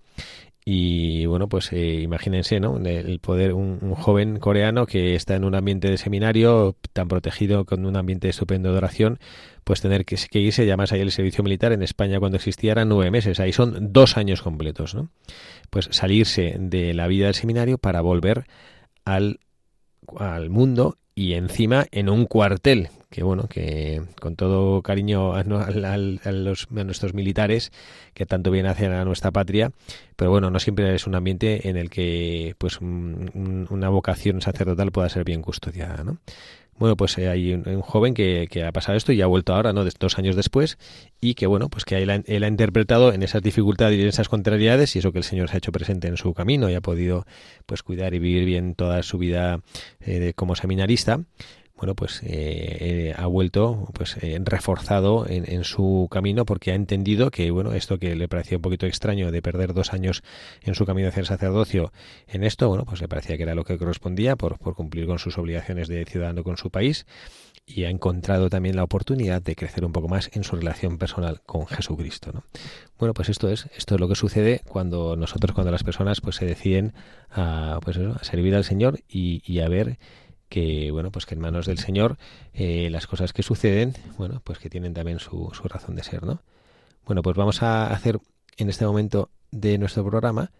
[0.65, 2.77] y bueno, pues eh, imagínense, ¿no?
[2.77, 7.85] El poder, un, joven coreano que está en un ambiente de seminario tan protegido, con
[7.85, 9.19] un ambiente estupendo de oración,
[9.65, 12.89] pues tener que, que irse, más allá el servicio militar en España cuando existía eran
[12.89, 15.09] nueve meses, ahí son dos años completos, ¿no?
[15.69, 18.45] Pues salirse de la vida del seminario para volver
[19.03, 19.39] al,
[20.17, 26.71] al mundo y encima en un cuartel, que bueno, que con todo cariño a, los,
[26.71, 27.71] nuestros militares
[28.15, 29.71] que tanto bien hacen a nuestra patria,
[30.15, 35.09] pero bueno, no siempre es un ambiente en el que pues una vocación sacerdotal pueda
[35.09, 36.17] ser bien custodiada, ¿no?
[36.79, 39.85] Bueno, pues eh, hay un, joven que, ha pasado esto y ha vuelto ahora, ¿no?
[39.85, 40.79] Dos años después
[41.21, 44.95] y que, bueno, pues que él ha, interpretado en esas dificultades y en esas contrariedades
[44.95, 47.27] y eso que el Señor se ha hecho presente en su camino y ha podido,
[47.67, 49.61] pues, cuidar y vivir bien toda su vida
[50.01, 51.21] eh, como seminarista,
[51.83, 57.29] bueno, pues eh, eh, ha vuelto pues eh, reforzado en, su camino porque ha entendido
[57.29, 60.23] que, bueno, esto que le parecía un poquito extraño de perder dos años
[60.61, 61.91] en su camino hacia el sacerdocio,
[62.25, 65.19] en esto, bueno, pues le parecía que era lo que correspondía por, por cumplir con
[65.19, 67.05] sus obligaciones de ciudadano con su país
[67.65, 71.41] y ha encontrado también la oportunidad de crecer un poco más en su relación personal
[71.45, 72.31] con Jesucristo.
[72.33, 72.45] ¿no?
[72.97, 76.37] Bueno, pues esto es, esto es lo que sucede cuando nosotros, cuando las personas pues
[76.37, 76.93] se deciden
[77.29, 79.97] a, pues a servir al Señor y a ver
[80.53, 82.19] que bueno pues que en manos del Señor
[82.53, 86.21] eh, las cosas que suceden bueno pues que tienen también su, su razón de ser
[86.21, 86.43] no
[87.07, 88.19] bueno pues vamos a hacer
[88.57, 90.51] en este momento de nuestro programa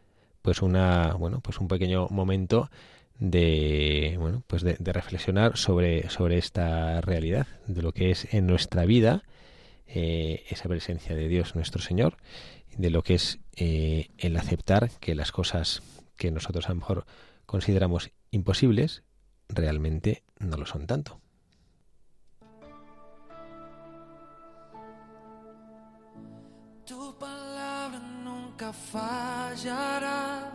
[0.42, 2.72] pues una bueno pues un pequeño momento
[3.20, 8.86] de bueno pues de, reflexionar sobre sobre esta realidad de lo que es en nuestra
[8.86, 9.22] vida
[9.86, 12.18] eh, esa presencia de Dios nuestro Señor
[12.78, 15.84] de lo que es eh, el aceptar que las cosas
[16.18, 17.06] que nosotros a lo mejor
[17.46, 19.04] consideramos imposibles
[19.50, 21.20] realmente no lo son tanto.
[26.86, 30.52] Tu palabra nunca fallará,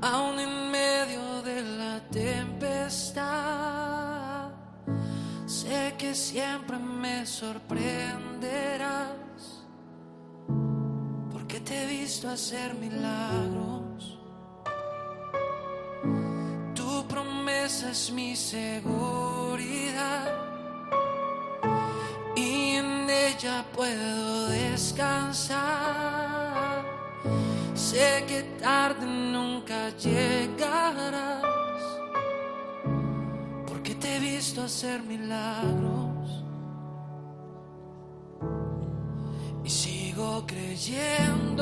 [0.00, 3.32] aún en medio de la tempestad.
[5.46, 9.12] Sé que siempre me sorprenderás,
[11.30, 14.11] porque te he visto hacer milagros.
[17.52, 20.32] Promesa es mi seguridad
[22.34, 25.62] y en ella puedo descansar.
[27.74, 31.44] Sé que tarde nunca llegarás,
[33.66, 36.44] porque te he visto hacer milagros.
[39.64, 41.58] Y sigo creyendo.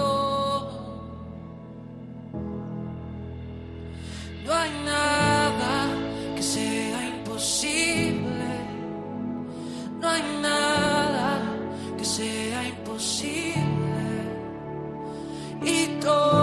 [4.44, 5.09] No hay nada
[13.00, 13.60] sea imposible.
[15.62, 16.39] Y todo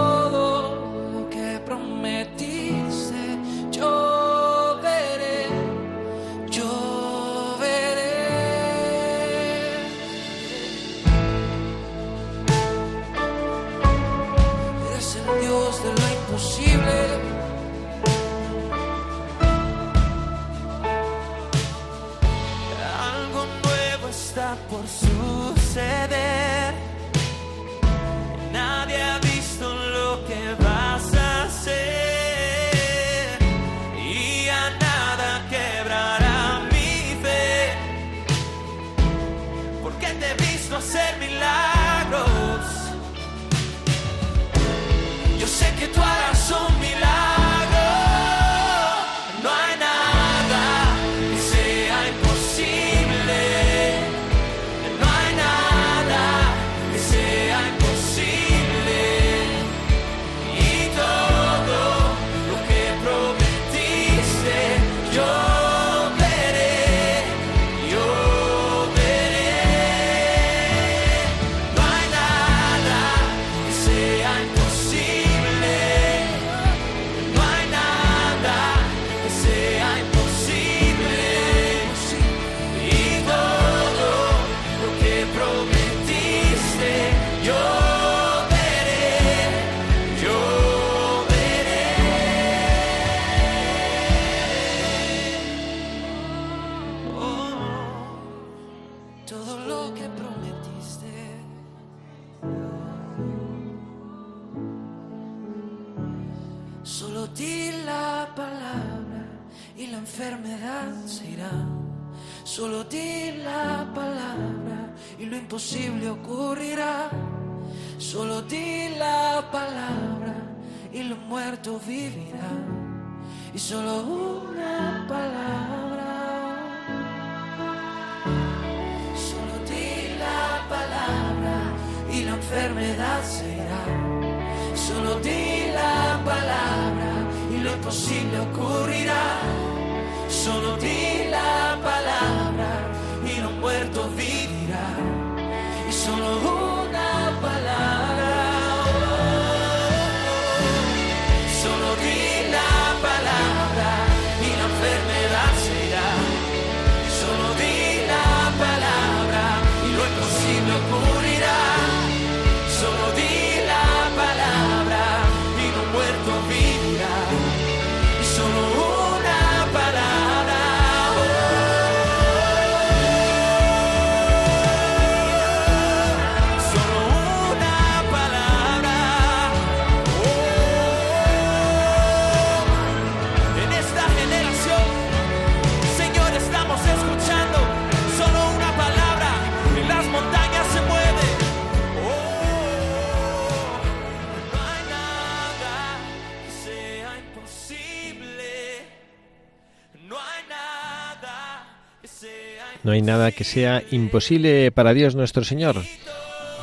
[202.88, 205.76] No hay nada que sea imposible para Dios nuestro Señor.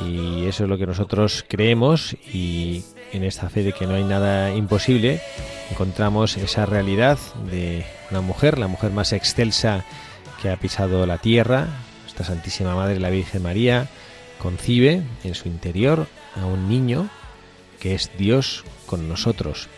[0.04, 4.02] Y eso es lo que nosotros creemos y en esta fe de que no hay
[4.02, 5.20] nada imposible
[5.70, 7.16] encontramos esa realidad
[7.48, 9.84] de una mujer, la mujer más excelsa
[10.42, 11.68] que ha pisado la tierra,
[12.02, 13.86] nuestra Santísima Madre, la Virgen María,
[14.40, 17.08] concibe en su interior a un niño
[17.78, 19.68] que es Dios con nosotros.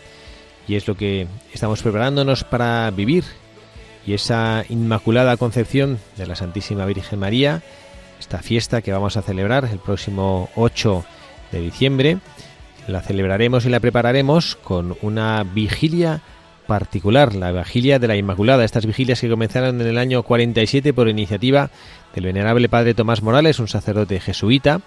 [0.67, 3.23] Y es lo que estamos preparándonos para vivir.
[4.05, 7.61] Y esa Inmaculada Concepción de la Santísima Virgen María
[8.19, 11.05] esta fiesta que vamos a celebrar el próximo 8
[11.51, 12.17] de diciembre.
[12.87, 16.21] La celebraremos y la prepararemos con una vigilia
[16.67, 18.65] particular, la vigilia de la Inmaculada.
[18.65, 21.71] Estas vigilias que comenzaron en el año 47 por iniciativa
[22.13, 24.81] del venerable padre Tomás Morales, un sacerdote jesuita,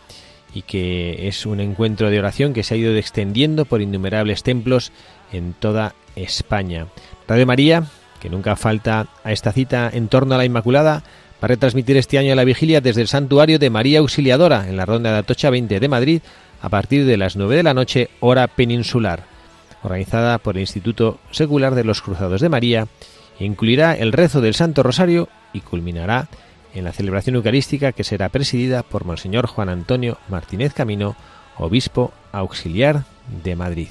[0.54, 4.92] y que es un encuentro de oración que se ha ido extendiendo por innumerables templos
[5.32, 6.88] en toda España.
[7.26, 7.84] Radio María,
[8.22, 11.02] que nunca falta a esta cita en torno a la Inmaculada, va
[11.42, 15.10] a retransmitir este año la vigilia desde el santuario de María Auxiliadora, en la ronda
[15.10, 16.22] de Atocha 20 de Madrid,
[16.60, 19.24] a partir de las 9 de la noche, hora peninsular,
[19.82, 22.86] organizada por el Instituto Secular de los Cruzados de María,
[23.40, 26.28] incluirá el rezo del Santo Rosario y culminará
[26.74, 31.16] en la celebración eucarística que será presidida por Monseñor Juan Antonio Martínez Camino,
[31.58, 33.02] obispo auxiliar
[33.42, 33.88] de Madrid.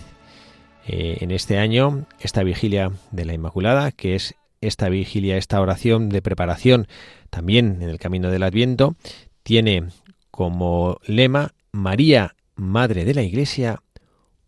[0.87, 6.09] Eh, en este año, esta vigilia de la Inmaculada, que es esta vigilia, esta oración
[6.09, 6.87] de preparación
[7.29, 8.95] también en el camino del Adviento,
[9.43, 9.89] tiene
[10.29, 13.81] como lema María, Madre de la Iglesia,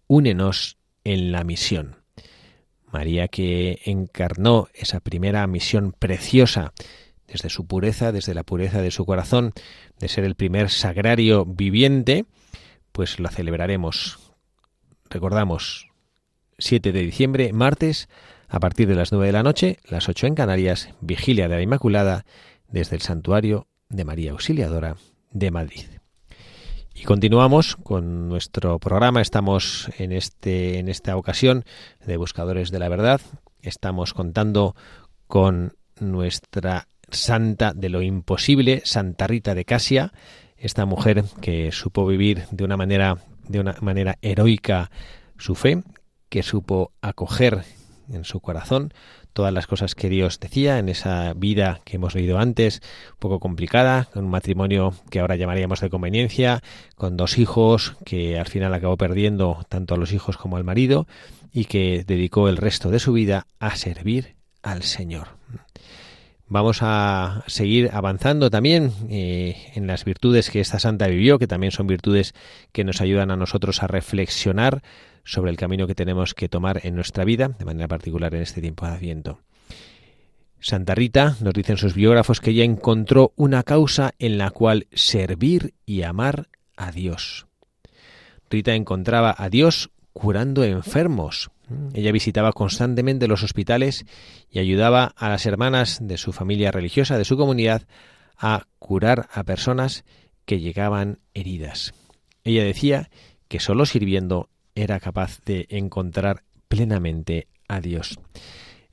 [0.07, 1.97] únenos en la misión.
[2.91, 6.73] María que encarnó esa primera misión preciosa
[7.27, 9.53] desde su pureza, desde la pureza de su corazón,
[9.99, 12.25] de ser el primer sagrario viviente,
[12.91, 14.19] pues lo celebraremos.
[15.09, 15.87] Recordamos,
[16.57, 18.09] 7 de diciembre, martes,
[18.47, 21.61] a partir de las 9 de la noche, las 8 en Canarias, vigilia de la
[21.61, 22.25] Inmaculada,
[22.67, 24.95] desde el Santuario de María Auxiliadora
[25.31, 25.85] de Madrid.
[26.95, 29.21] Y continuamos con nuestro programa.
[29.21, 31.65] Estamos en este en esta ocasión
[32.05, 33.19] de Buscadores de la Verdad.
[33.61, 34.75] Estamos contando
[35.27, 40.13] con nuestra santa de lo imposible, Santa Rita de Casia,
[40.57, 44.91] esta mujer que supo vivir de una manera de una manera heroica
[45.37, 45.83] su fe,
[46.33, 47.63] que supo acoger
[48.11, 48.91] en su corazón
[49.33, 52.81] todas las cosas que Dios decía en esa vida que hemos leído antes,
[53.11, 56.63] un poco complicada, con un matrimonio que ahora llamaríamos de conveniencia,
[56.95, 61.05] con dos hijos que al final acabó perdiendo tanto a los hijos como al marido
[61.51, 65.42] y que dedicó el resto de su vida a servir al Señor.
[66.53, 71.71] Vamos a seguir avanzando también eh, en las virtudes que esta santa vivió, que también
[71.71, 72.35] son virtudes
[72.71, 74.83] que nos ayudan a nosotros a reflexionar
[75.23, 78.61] sobre el camino que tenemos que tomar en nuestra vida, de manera particular en este
[78.61, 79.39] tiempo de Adviento.
[80.59, 85.73] Santa Rita nos dicen sus biógrafos que ella encontró una causa en la cual servir
[85.87, 87.47] y amar a Dios.
[88.51, 91.49] Rita encontraba a Dios curando enfermos,
[91.93, 94.05] ella visitaba constantemente los hospitales
[94.49, 97.83] y ayudaba a las hermanas de su familia religiosa, de su comunidad,
[98.37, 100.03] a curar a personas
[100.45, 101.93] que llegaban heridas.
[102.43, 103.09] Ella decía
[103.47, 108.19] que solo sirviendo era capaz de encontrar plenamente a Dios.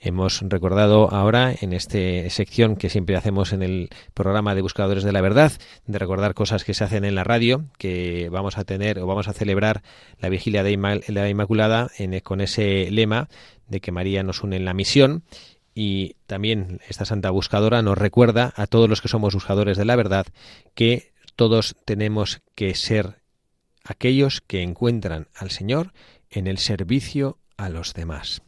[0.03, 1.99] Hemos recordado ahora en esta
[2.31, 5.53] sección que siempre hacemos en el programa de Buscadores de la Verdad,
[5.87, 9.29] de recordar cosas que se hacen en la radio, que vamos a tener o vamos
[9.29, 9.83] a celebrar
[10.19, 11.91] la vigilia de la Inmaculada
[12.23, 13.29] con ese lema
[13.69, 15.23] de que María nos une en la misión.
[15.75, 19.97] Y también esta santa buscadora nos recuerda a todos los que somos buscadores de la
[19.97, 20.25] verdad
[20.75, 23.21] que todos tenemos que ser
[23.85, 25.93] aquellos que encuentran al Señor
[26.31, 28.41] en el servicio a los demás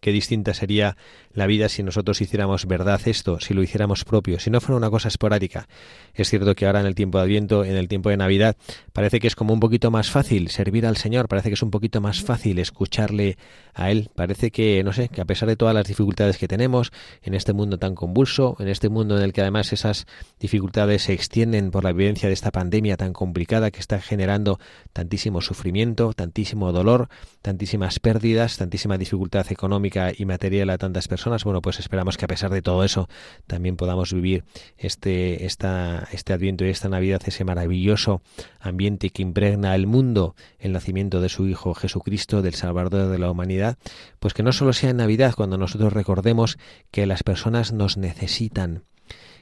[0.00, 0.96] qué distinta sería
[1.32, 4.90] la vida si nosotros hiciéramos verdad esto, si lo hiciéramos propio, si no fuera una
[4.90, 5.68] cosa esporádica.
[6.14, 8.56] Es cierto que ahora en el tiempo de Adviento, en el tiempo de Navidad,
[8.92, 11.70] parece que es como un poquito más fácil servir al Señor, parece que es un
[11.70, 13.38] poquito más fácil escucharle
[13.74, 16.92] a Él, parece que, no sé, que a pesar de todas las dificultades que tenemos
[17.22, 20.06] en este mundo tan convulso, en este mundo en el que además esas
[20.40, 24.58] dificultades se extienden por la vivencia de esta pandemia tan complicada que está generando
[24.92, 27.08] tantísimo sufrimiento, tantísimo dolor,
[27.42, 32.28] tantísimas pérdidas, tantísima dificultad económica y material a tantas personas, bueno, pues esperamos que a
[32.28, 33.08] pesar de todo eso
[33.46, 34.44] también podamos vivir
[34.78, 38.22] este, esta, este Adviento y esta Navidad, ese maravilloso
[38.58, 43.30] ambiente que impregna el mundo, el nacimiento de su Hijo Jesucristo, del Salvador de la
[43.30, 43.78] humanidad,
[44.18, 46.58] pues que no solo sea en Navidad cuando nosotros recordemos
[46.90, 48.84] que las personas nos necesitan,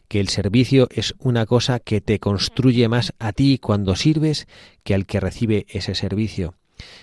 [0.09, 4.49] que el servicio es una cosa que te construye más a ti cuando sirves
[4.83, 6.55] que al que recibe ese servicio.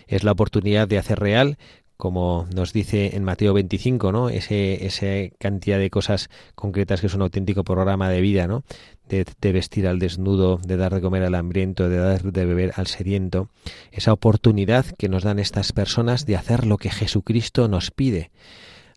[0.08, 1.58] Es la oportunidad de hacer real
[1.98, 4.30] como nos dice en Mateo 25, ¿no?
[4.30, 8.64] Ese, esa cantidad de cosas concretas que es un auténtico programa de vida, ¿no?
[9.08, 12.74] De, de, vestir al desnudo, de dar de comer al hambriento, de dar de beber
[12.76, 13.50] al sediento.
[13.92, 18.32] Esa oportunidad que nos dan estas personas de hacer lo que Jesucristo nos pide.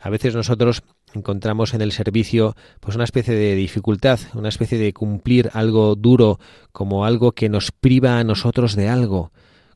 [0.01, 0.83] A veces nosotros
[1.15, 6.39] encontramos en el servicio pues una especie de dificultad, una especie de cumplir algo duro
[6.73, 9.33] como algo que nos priva a nosotros de algo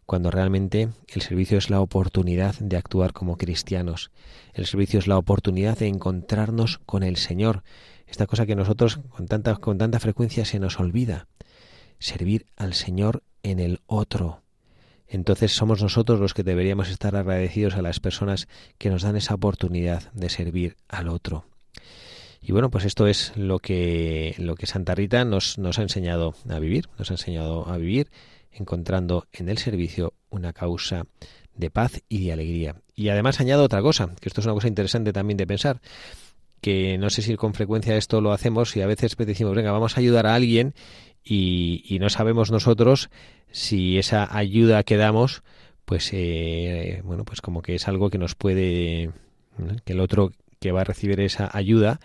[0.07, 4.11] cuando realmente el servicio es la oportunidad de actuar como cristianos.
[4.55, 7.62] El servicio es la oportunidad de encontrarnos con el Señor,
[8.07, 11.28] esta cosa que nosotros con tanta, con tanta frecuencia se nos olvida.
[11.98, 14.42] servir al Señor en el otro.
[15.07, 18.48] Entonces somos nosotros los que deberíamos estar agradecidos a las personas
[18.78, 21.44] que nos dan esa oportunidad de servir al otro.
[22.40, 26.34] Y bueno, pues esto es lo que, lo que Santa Rita nos, nos ha enseñado
[26.48, 28.11] a vivir, nos ha enseñado a vivir
[28.53, 31.07] encontrando en el servicio una causa
[31.55, 32.76] de paz y de alegría.
[32.94, 35.80] Y además añado otra cosa, que esto es una cosa interesante también de pensar,
[36.61, 39.96] que no sé si con frecuencia esto lo hacemos y a veces decimos, venga, vamos
[39.96, 40.74] a ayudar a alguien
[41.24, 43.11] y, y no sabemos nosotros
[43.50, 45.42] si esa ayuda que damos,
[45.84, 49.11] pues eh, bueno, pues como que es algo que nos puede,
[49.84, 52.00] que el otro que va a recibir esa ayuda,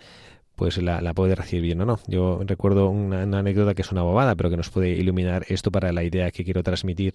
[0.58, 2.00] pues la, la, puede recibir bien o no.
[2.08, 5.70] Yo recuerdo una, una, anécdota que es una bobada, pero que nos puede iluminar esto
[5.70, 7.14] para la idea que quiero transmitir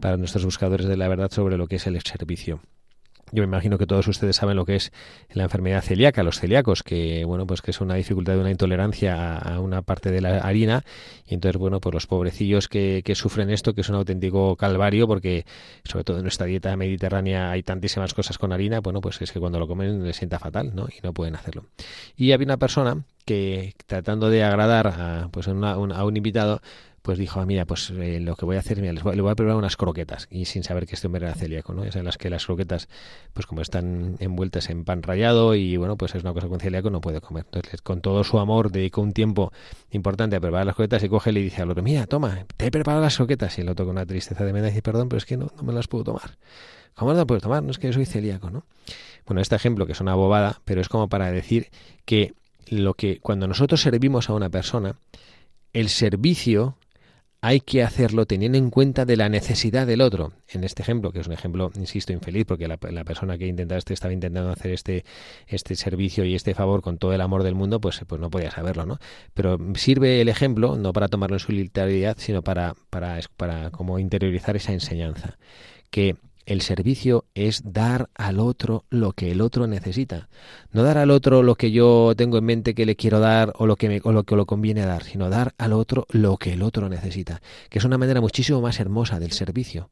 [0.00, 2.60] para nuestros buscadores de la verdad sobre lo que es el servicio.
[3.32, 4.92] Yo me imagino que todos ustedes saben lo que es
[5.32, 9.38] la enfermedad celíaca, los celíacos, que bueno, pues que es una dificultad de una intolerancia
[9.38, 10.84] a, una parte de la harina
[11.26, 15.46] y entonces bueno, pues los pobrecillos que, sufren esto, que es un auténtico calvario, porque
[15.82, 19.40] sobre todo en nuestra dieta mediterránea hay tantísimas cosas con harina, bueno, pues es que
[19.40, 20.86] cuando lo comen les sienta fatal, ¿no?
[20.88, 21.64] Y no pueden hacerlo.
[22.16, 26.60] Y había una persona que tratando de agradar a, pues una, a un invitado,
[27.02, 29.22] pues dijo, ah, mira, pues eh, lo que voy a hacer, mira, les voy, le
[29.22, 31.82] voy a preparar unas croquetas, y sin saber que este hombre era celíaco, ¿no?
[31.84, 32.88] Es en las que las croquetas,
[33.32, 36.60] pues como están envueltas en pan rallado y bueno, pues es una cosa que un
[36.60, 37.44] celíaco no puede comer.
[37.46, 39.52] Entonces, con todo su amor, dedicó un tiempo
[39.90, 42.66] importante a preparar las croquetas y coge y le dice al otro, mira, toma, te
[42.66, 43.58] he preparado las croquetas.
[43.58, 45.62] Y el otro con una tristeza de mena dice, perdón, pero es que no, no
[45.64, 46.38] me las puedo tomar.
[46.94, 47.62] ¿Cómo no las puedo tomar?
[47.62, 48.64] No es que yo soy celíaco, ¿no?
[49.26, 51.68] Bueno, este ejemplo, que es una bobada, pero es como para decir
[52.04, 52.34] que
[52.68, 54.94] lo que cuando nosotros servimos a una persona,
[55.72, 56.76] el servicio
[57.44, 60.32] hay que hacerlo teniendo en cuenta de la necesidad del otro.
[60.48, 63.78] En este ejemplo, que es un ejemplo, insisto, infeliz, porque la, la persona que intentaba
[63.78, 65.04] este estaba intentando hacer este,
[65.48, 68.52] este servicio y este favor con todo el amor del mundo, pues, pues no podía
[68.52, 69.00] saberlo, ¿no?
[69.34, 73.98] Pero sirve el ejemplo no para tomarlo en su literalidad, sino para, para, para como
[73.98, 75.36] interiorizar esa enseñanza.
[75.90, 76.16] Que
[76.46, 80.28] el servicio es dar al otro lo que el otro necesita.
[80.70, 83.66] No dar al otro lo que yo tengo en mente que le quiero dar o
[83.66, 86.52] lo que, me, o lo que lo conviene dar, sino dar al otro lo que
[86.52, 89.90] el otro necesita, que es una manera muchísimo más hermosa del servicio.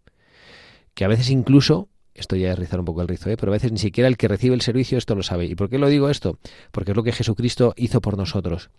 [0.94, 3.36] Que a veces incluso, esto ya es rizar un poco el rizo, ¿eh?
[3.36, 5.46] pero a veces ni siquiera el que recibe el servicio esto lo sabe.
[5.46, 6.38] ¿Y por qué lo digo esto?
[6.72, 8.70] Porque es lo que Jesucristo hizo por nosotros.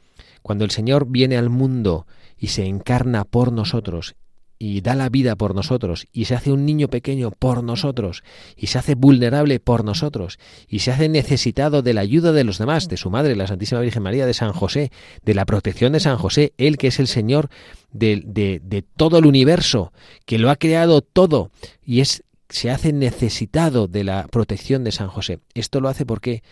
[0.42, 2.08] Cuando el Señor viene al mundo
[2.38, 4.16] y se encarna por nosotros
[4.64, 8.24] y da la vida por nosotros y se hace un niño pequeño por nosotros
[8.56, 10.38] y se hace vulnerable por nosotros
[10.68, 13.82] y se hace necesitado de la ayuda de los demás, de su madre, la Santísima
[13.82, 14.92] Virgen María, de San José,
[15.26, 17.50] de la protección de San José, él que es el Señor
[17.92, 19.94] de, de, de todo el universo,
[20.28, 21.50] que lo ha creado todo
[21.84, 25.40] y es se hace necesitado de la protección de San José.
[25.56, 26.44] Esto lo hace porque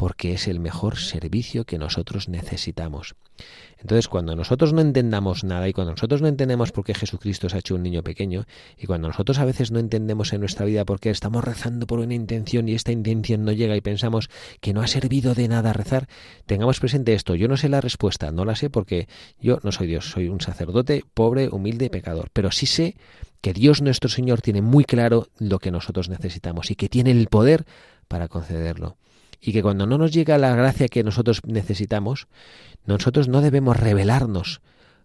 [0.00, 3.16] porque es el mejor servicio que nosotros necesitamos.
[3.80, 7.56] Entonces, cuando nosotros no entendamos nada y cuando nosotros no entendemos por qué Jesucristo se
[7.56, 8.46] ha hecho un niño pequeño
[8.78, 11.98] y cuando nosotros a veces no entendemos en nuestra vida por qué estamos rezando por
[11.98, 14.30] una intención y esta intención no llega y pensamos
[14.62, 16.08] que no ha servido de nada rezar,
[16.46, 17.34] tengamos presente esto.
[17.34, 19.06] Yo no sé la respuesta, no la sé porque
[19.38, 22.96] yo no soy Dios, soy un sacerdote pobre, humilde, pecador, pero sí sé
[23.42, 27.26] que Dios nuestro Señor tiene muy claro lo que nosotros necesitamos y que tiene el
[27.26, 27.66] poder
[28.08, 28.96] para concederlo
[29.40, 32.28] y que cuando no nos llega la gracia que nosotros necesitamos,
[32.84, 34.60] nosotros no debemos rebelarnos,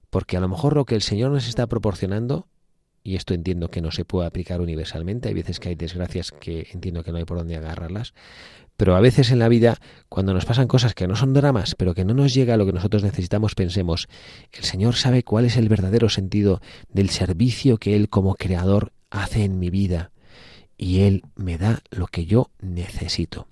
[0.09, 2.47] porque a lo mejor lo que el Señor nos está proporcionando,
[3.03, 6.67] y esto entiendo que no se puede aplicar universalmente, hay veces que hay desgracias que
[6.73, 8.13] entiendo que no hay por dónde agarrarlas,
[8.77, 9.77] pero a veces en la vida,
[10.09, 12.65] cuando nos pasan cosas que no son dramas, pero que no nos llega a lo
[12.65, 14.09] que nosotros necesitamos, pensemos,
[14.51, 16.59] el Señor sabe cuál es el verdadero sentido
[16.89, 20.11] del servicio que Él como creador hace en mi vida,
[20.77, 23.47] y Él me da lo que yo necesito.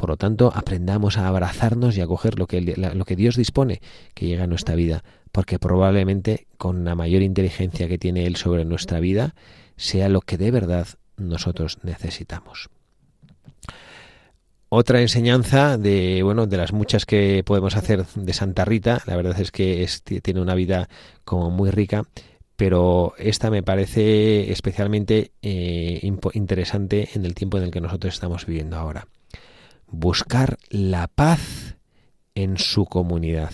[0.00, 3.82] Por lo tanto, aprendamos a abrazarnos y a coger lo que, lo que Dios dispone
[4.14, 8.64] que llega a nuestra vida, porque probablemente con la mayor inteligencia que tiene Él sobre
[8.64, 9.34] nuestra vida,
[9.76, 10.88] sea lo que de verdad
[11.18, 12.70] nosotros necesitamos.
[14.70, 19.38] Otra enseñanza de bueno de las muchas que podemos hacer de Santa Rita, la verdad
[19.38, 19.86] es que
[20.22, 20.88] tiene una vida
[21.26, 22.04] como muy rica,
[22.56, 28.46] pero esta me parece especialmente eh, interesante en el tiempo en el que nosotros estamos
[28.46, 29.06] viviendo ahora
[29.90, 31.76] buscar la paz
[32.34, 33.52] en su comunidad.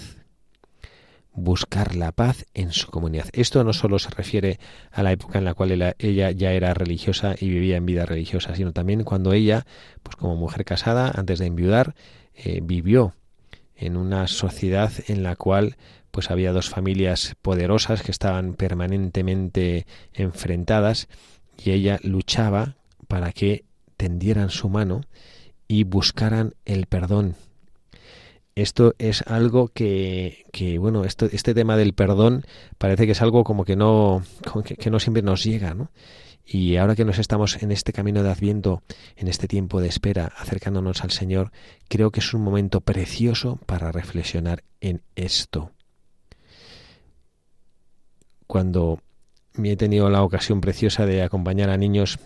[1.32, 3.28] Buscar la paz en su comunidad.
[3.32, 4.58] Esto no solo se refiere
[4.90, 8.54] a la época en la cual ella ya era religiosa y vivía en vida religiosa,
[8.54, 9.66] sino también cuando ella,
[10.02, 11.94] pues como mujer casada, antes de enviudar,
[12.34, 13.14] eh, vivió
[13.74, 15.76] en una sociedad en la cual
[16.10, 21.08] pues había dos familias poderosas que estaban permanentemente enfrentadas
[21.62, 22.76] y ella luchaba
[23.06, 23.64] para que
[23.98, 25.02] tendieran su mano
[25.68, 27.36] y buscaran el perdón.
[28.54, 32.44] esto es algo que, que bueno, esto, este tema del perdón
[32.78, 34.22] parece que es algo como que no,
[34.64, 35.90] que, que no siempre nos llega, ¿no?
[36.48, 38.82] Y ahora que nos estamos en este camino de Adviento,
[39.16, 41.50] en este tiempo de espera, acercándonos al Señor,
[41.88, 45.72] creo que es un momento precioso para reflexionar en esto.
[48.46, 49.00] Cuando
[49.54, 52.20] me he tenido la ocasión preciosa de acompañar a niños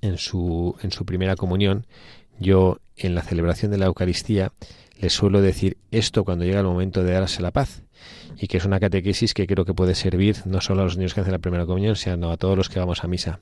[0.00, 1.86] en su, en su primera comunión,
[2.38, 4.52] yo en la celebración de la Eucaristía
[5.00, 7.82] les suelo decir esto cuando llega el momento de darse la paz
[8.38, 11.14] y que es una catequesis que creo que puede servir no solo a los niños
[11.14, 13.40] que hacen la primera comunión, sino a todos los que vamos a misa.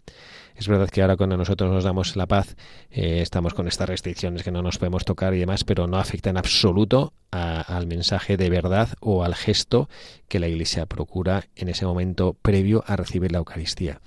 [0.55, 2.57] Es verdad que ahora cuando nosotros nos damos la paz
[2.91, 6.31] eh, estamos con estas restricciones que no nos podemos tocar y demás, pero no afecta
[6.31, 9.89] en absoluto al mensaje de verdad o al gesto
[10.29, 14.01] que la Iglesia procura en ese momento previo a recibir la Eucaristía.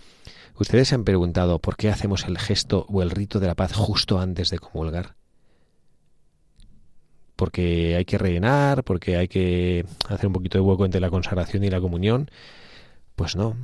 [0.58, 3.74] ¿Ustedes se han preguntado por qué hacemos el gesto o el rito de la paz
[3.74, 5.16] justo antes de comulgar?
[7.36, 11.64] porque hay que rellenar, porque hay que hacer un poquito de hueco entre la consagración
[11.64, 12.30] y la comunión.
[13.16, 13.56] Pues no,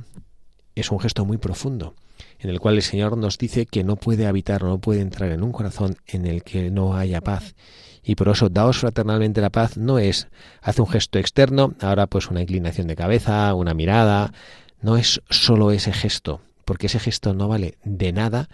[0.74, 1.94] es un gesto muy profundo,
[2.38, 5.42] en el cual el Señor nos dice que no puede habitar, no puede entrar en
[5.42, 7.54] un corazón en el que no haya paz.
[8.04, 10.28] Y por eso, daos fraternalmente la paz no es,
[10.60, 14.32] hace un gesto externo, ahora pues una inclinación de cabeza, una mirada,
[14.80, 18.48] no es solo ese gesto, porque ese gesto no vale de nada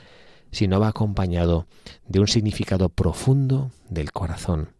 [0.50, 1.66] si no va acompañado
[2.06, 4.70] de un significado profundo del corazón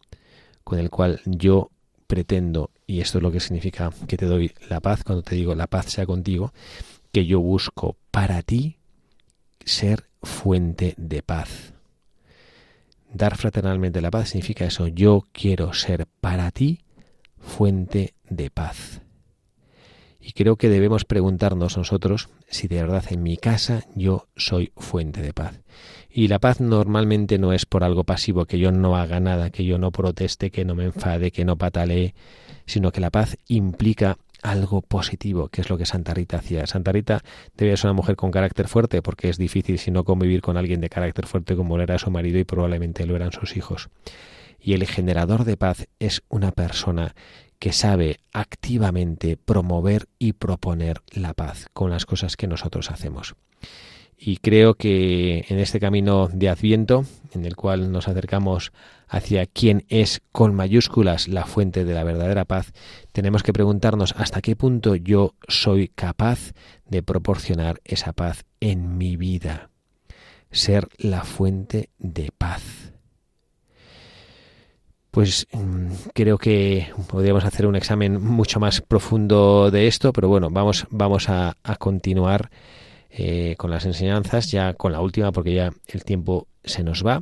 [0.69, 1.71] con el cual yo
[2.05, 5.55] pretendo, y esto es lo que significa que te doy la paz, cuando te digo
[5.55, 6.53] la paz sea contigo,
[7.11, 8.77] que yo busco para ti
[9.65, 11.73] ser fuente de paz.
[13.11, 16.81] Dar fraternalmente la paz significa eso, yo quiero ser para ti
[17.39, 19.01] fuente de paz.
[20.19, 25.21] Y creo que debemos preguntarnos nosotros si de verdad en mi casa yo soy fuente
[25.21, 25.61] de paz.
[26.09, 29.63] Y la paz normalmente no es por algo pasivo, que yo no haga nada, que
[29.63, 32.15] yo no proteste, que no me enfade, que no patalee,
[32.65, 36.65] sino que la paz implica algo positivo, que es lo que Santa Rita hacía.
[36.67, 37.21] Santa Rita
[37.55, 40.81] debía ser una mujer con carácter fuerte, porque es difícil si no convivir con alguien
[40.81, 43.89] de carácter fuerte como lo era su marido y probablemente lo eran sus hijos.
[44.59, 47.15] Y el generador de paz es una persona
[47.59, 53.35] que sabe activamente promover y proponer la paz con las cosas que nosotros hacemos
[54.19, 58.73] y creo que en este camino de Adviento, en el cual nos acercamos
[59.07, 62.73] hacia quién es con mayúsculas la fuente de la verdadera paz,
[63.13, 66.51] tenemos que preguntarnos hasta qué punto yo soy capaz
[66.85, 69.69] de proporcionar esa paz en mi vida,
[70.51, 72.98] ser la fuente de paz.
[75.19, 80.49] Pues mm, creo que podríamos hacer un examen mucho más profundo de esto, pero bueno,
[80.49, 82.49] vamos, vamos a, continuar
[83.09, 87.21] eh, con las enseñanzas, ya con la última, porque ya el tiempo se nos va.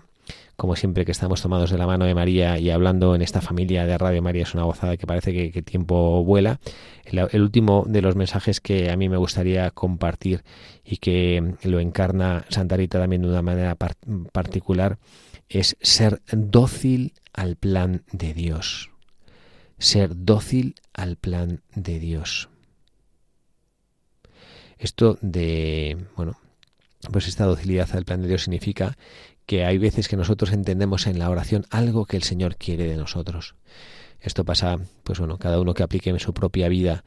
[0.55, 3.87] Como siempre que estamos tomados de la mano de María y hablando en esta familia
[3.87, 6.59] de Radio María es una gozada que parece que, el tiempo vuela.
[7.03, 10.43] El, último de los mensajes que a mí me gustaría compartir
[10.85, 13.75] y que lo encarna Santa Rita también de una manera
[14.31, 14.99] particular
[15.49, 18.91] es ser dócil al plan de Dios.
[19.77, 22.49] Ser dócil al plan de Dios.
[24.77, 26.37] Esto de, bueno,
[27.11, 28.97] pues esta docilidad al plan de Dios significa
[29.45, 32.97] que hay veces que nosotros entendemos en la oración algo que el Señor quiere de
[32.97, 33.55] nosotros.
[34.19, 37.03] Esto pasa, pues bueno, cada uno que aplique en su propia vida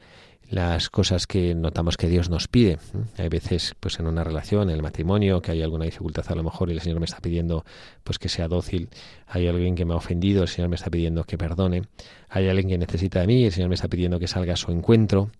[0.51, 2.77] las cosas que notamos que Dios nos pide.
[3.17, 6.43] Hay veces, pues en una relación, en el matrimonio, que hay alguna dificultad a lo
[6.43, 7.63] mejor y el Señor me está pidiendo
[8.03, 8.89] pues que sea dócil.
[9.27, 11.83] Hay alguien que me ha ofendido, el Señor me está pidiendo que perdone.
[12.27, 14.71] Hay alguien que necesita de mí, el Señor me está pidiendo que salga a su
[14.71, 15.31] encuentro.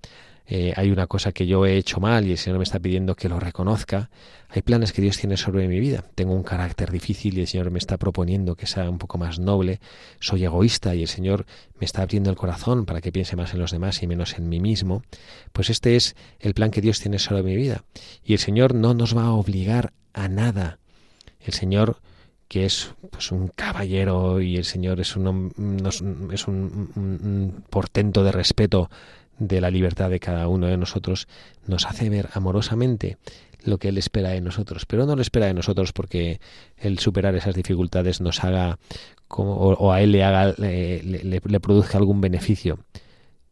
[0.53, 3.15] Eh, hay una cosa que yo he hecho mal y el Señor me está pidiendo
[3.15, 4.09] que lo reconozca.
[4.49, 6.03] Hay planes que Dios tiene sobre mi vida.
[6.13, 9.39] Tengo un carácter difícil y el Señor me está proponiendo que sea un poco más
[9.39, 9.79] noble.
[10.19, 11.45] Soy egoísta y el Señor
[11.79, 14.49] me está abriendo el corazón para que piense más en los demás y menos en
[14.49, 15.03] mí mismo.
[15.53, 17.85] Pues este es el plan que Dios tiene sobre mi vida.
[18.21, 20.79] Y el Señor no nos va a obligar a nada.
[21.39, 22.01] El Señor
[22.49, 25.81] que es pues un caballero y el Señor es un,
[26.33, 28.89] es un portento de respeto
[29.41, 31.27] de la libertad de cada uno de nosotros,
[31.65, 33.17] nos hace ver amorosamente
[33.63, 34.85] lo que Él espera de nosotros.
[34.85, 36.39] Pero no lo espera de nosotros porque
[36.77, 38.77] el superar esas dificultades nos haga
[39.29, 42.79] o, a Él le haga le, le, produzca algún beneficio,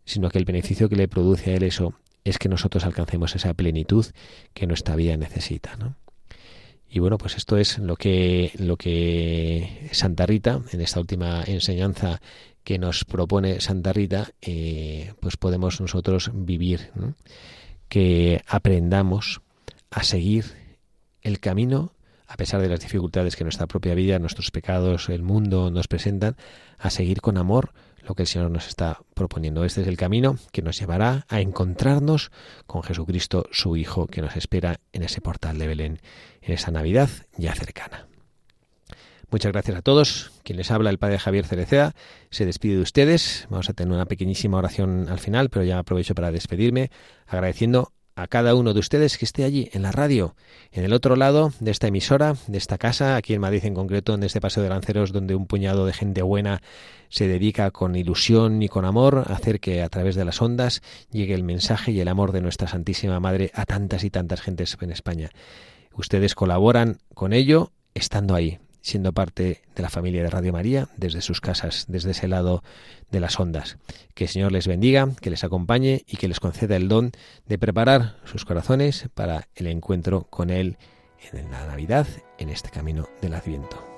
[0.05, 3.53] sino que el beneficio que le produce a Él eso es que nosotros alcancemos esa
[3.55, 4.05] plenitud
[4.53, 5.75] que nuestra vida necesita.
[5.77, 5.95] ¿no?
[6.89, 12.19] Y bueno, pues esto es lo que, lo que Santa Rita, en esta última enseñanza
[12.63, 16.91] que nos propone Santa Rita, eh, pues podemos nosotros vivir,
[17.87, 19.41] que aprendamos
[19.91, 20.45] a seguir
[21.21, 21.93] el camino,
[22.27, 26.37] a pesar de las dificultades que nuestra propia vida, nuestros pecados, el mundo nos presentan,
[26.77, 27.71] a seguir con amor
[28.09, 29.63] lo que el Señor nos está proponiendo.
[29.63, 32.31] Este es el camino que nos llevará a encontrarnos
[32.65, 36.01] con Jesucristo, su Hijo, que nos espera en ese portal de Belén,
[36.41, 38.07] en esa Navidad ya cercana.
[39.29, 40.31] Muchas gracias a todos.
[40.43, 41.93] Quien les habla, el Padre Javier Cereceda,
[42.31, 43.45] se despide de ustedes.
[43.51, 46.89] Vamos a tener una pequeñísima oración al final, pero ya aprovecho para despedirme,
[47.27, 50.35] agradeciendo a cada uno de ustedes que esté allí en la radio,
[50.71, 54.15] en el otro lado de esta emisora, de esta casa, aquí en Madrid en concreto,
[54.15, 56.61] en este paseo de lanceros, donde un puñado de gente buena
[57.09, 60.81] se dedica con ilusión y con amor a hacer que a través de las ondas
[61.11, 64.77] llegue el mensaje y el amor de nuestra Santísima Madre a tantas y tantas gentes
[64.79, 65.29] en España.
[65.93, 71.21] Ustedes colaboran con ello estando ahí, siendo parte de la familia de Radio María desde
[71.21, 72.63] sus casas, desde ese lado
[73.11, 73.77] de las ondas.
[74.13, 77.11] Que el Señor les bendiga, que les acompañe y que les conceda el don
[77.47, 80.77] de preparar sus corazones para el encuentro con Él
[81.33, 82.07] en la Navidad,
[82.37, 83.88] en este camino del Adviento.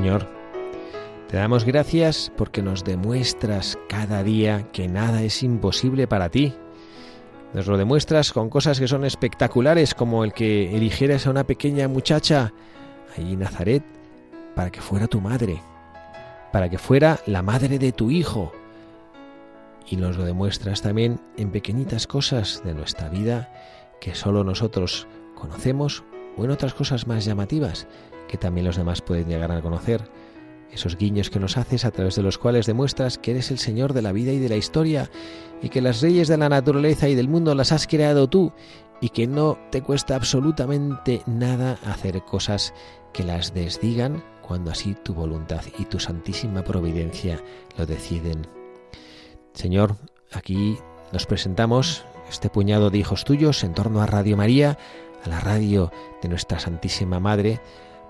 [0.00, 0.26] Señor,
[1.28, 6.54] te damos gracias porque nos demuestras cada día que nada es imposible para ti.
[7.52, 11.86] Nos lo demuestras con cosas que son espectaculares, como el que eligieras a una pequeña
[11.86, 12.54] muchacha
[13.14, 13.84] allí en Nazaret
[14.54, 15.60] para que fuera tu madre,
[16.50, 18.52] para que fuera la madre de tu hijo.
[19.86, 23.52] Y nos lo demuestras también en pequeñitas cosas de nuestra vida
[24.00, 26.04] que solo nosotros conocemos
[26.36, 27.86] o en otras cosas más llamativas
[28.30, 30.08] que también los demás pueden llegar a conocer,
[30.72, 33.92] esos guiños que nos haces a través de los cuales demuestras que eres el Señor
[33.92, 35.10] de la vida y de la historia,
[35.60, 38.52] y que las leyes de la naturaleza y del mundo las has creado tú,
[39.00, 42.72] y que no te cuesta absolutamente nada hacer cosas
[43.12, 47.42] que las desdigan cuando así tu voluntad y tu santísima providencia
[47.76, 48.46] lo deciden.
[49.54, 49.96] Señor,
[50.32, 50.78] aquí
[51.12, 54.78] nos presentamos este puñado de hijos tuyos en torno a Radio María,
[55.24, 55.90] a la radio
[56.22, 57.60] de nuestra Santísima Madre,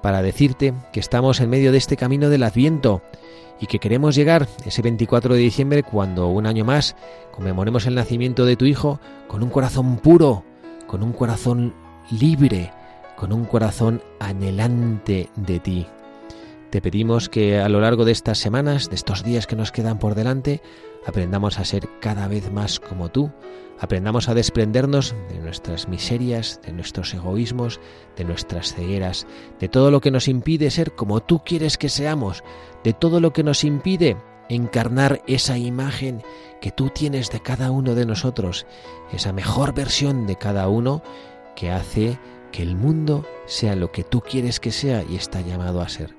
[0.03, 3.03] para decirte que estamos en medio de este camino del Adviento
[3.61, 6.97] y que queremos llegar ese 24 de diciembre cuando un año más
[7.33, 10.45] conmemoremos el nacimiento de tu Hijo con un corazón puro,
[10.87, 11.75] con un corazón
[12.11, 12.73] libre,
[13.17, 15.87] con un corazón anhelante de ti.
[16.71, 19.99] Te pedimos que a lo largo de estas semanas, de estos días que nos quedan
[19.99, 20.63] por delante,
[21.05, 23.31] aprendamos a ser cada vez más como tú,
[23.81, 27.81] aprendamos a desprendernos de nuestras miserias, de nuestros egoísmos,
[28.17, 29.27] de nuestras cegueras,
[29.59, 32.45] de todo lo que nos impide ser como tú quieres que seamos,
[32.85, 34.17] de todo lo que nos impide
[34.51, 36.23] encarnar esa imagen
[36.61, 38.67] que tú tienes de cada uno de nosotros,
[39.13, 41.03] esa mejor versión de cada uno
[41.57, 42.19] que hace
[42.53, 46.17] que el mundo sea lo que tú quieres que sea y está llamado a ser.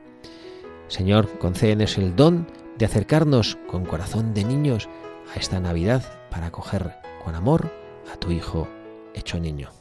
[0.87, 2.47] Señor, concédenos el don
[2.77, 4.89] de acercarnos con corazón de niños
[5.35, 7.71] a esta Navidad para acoger con amor
[8.11, 8.67] a tu Hijo
[9.13, 9.80] hecho niño.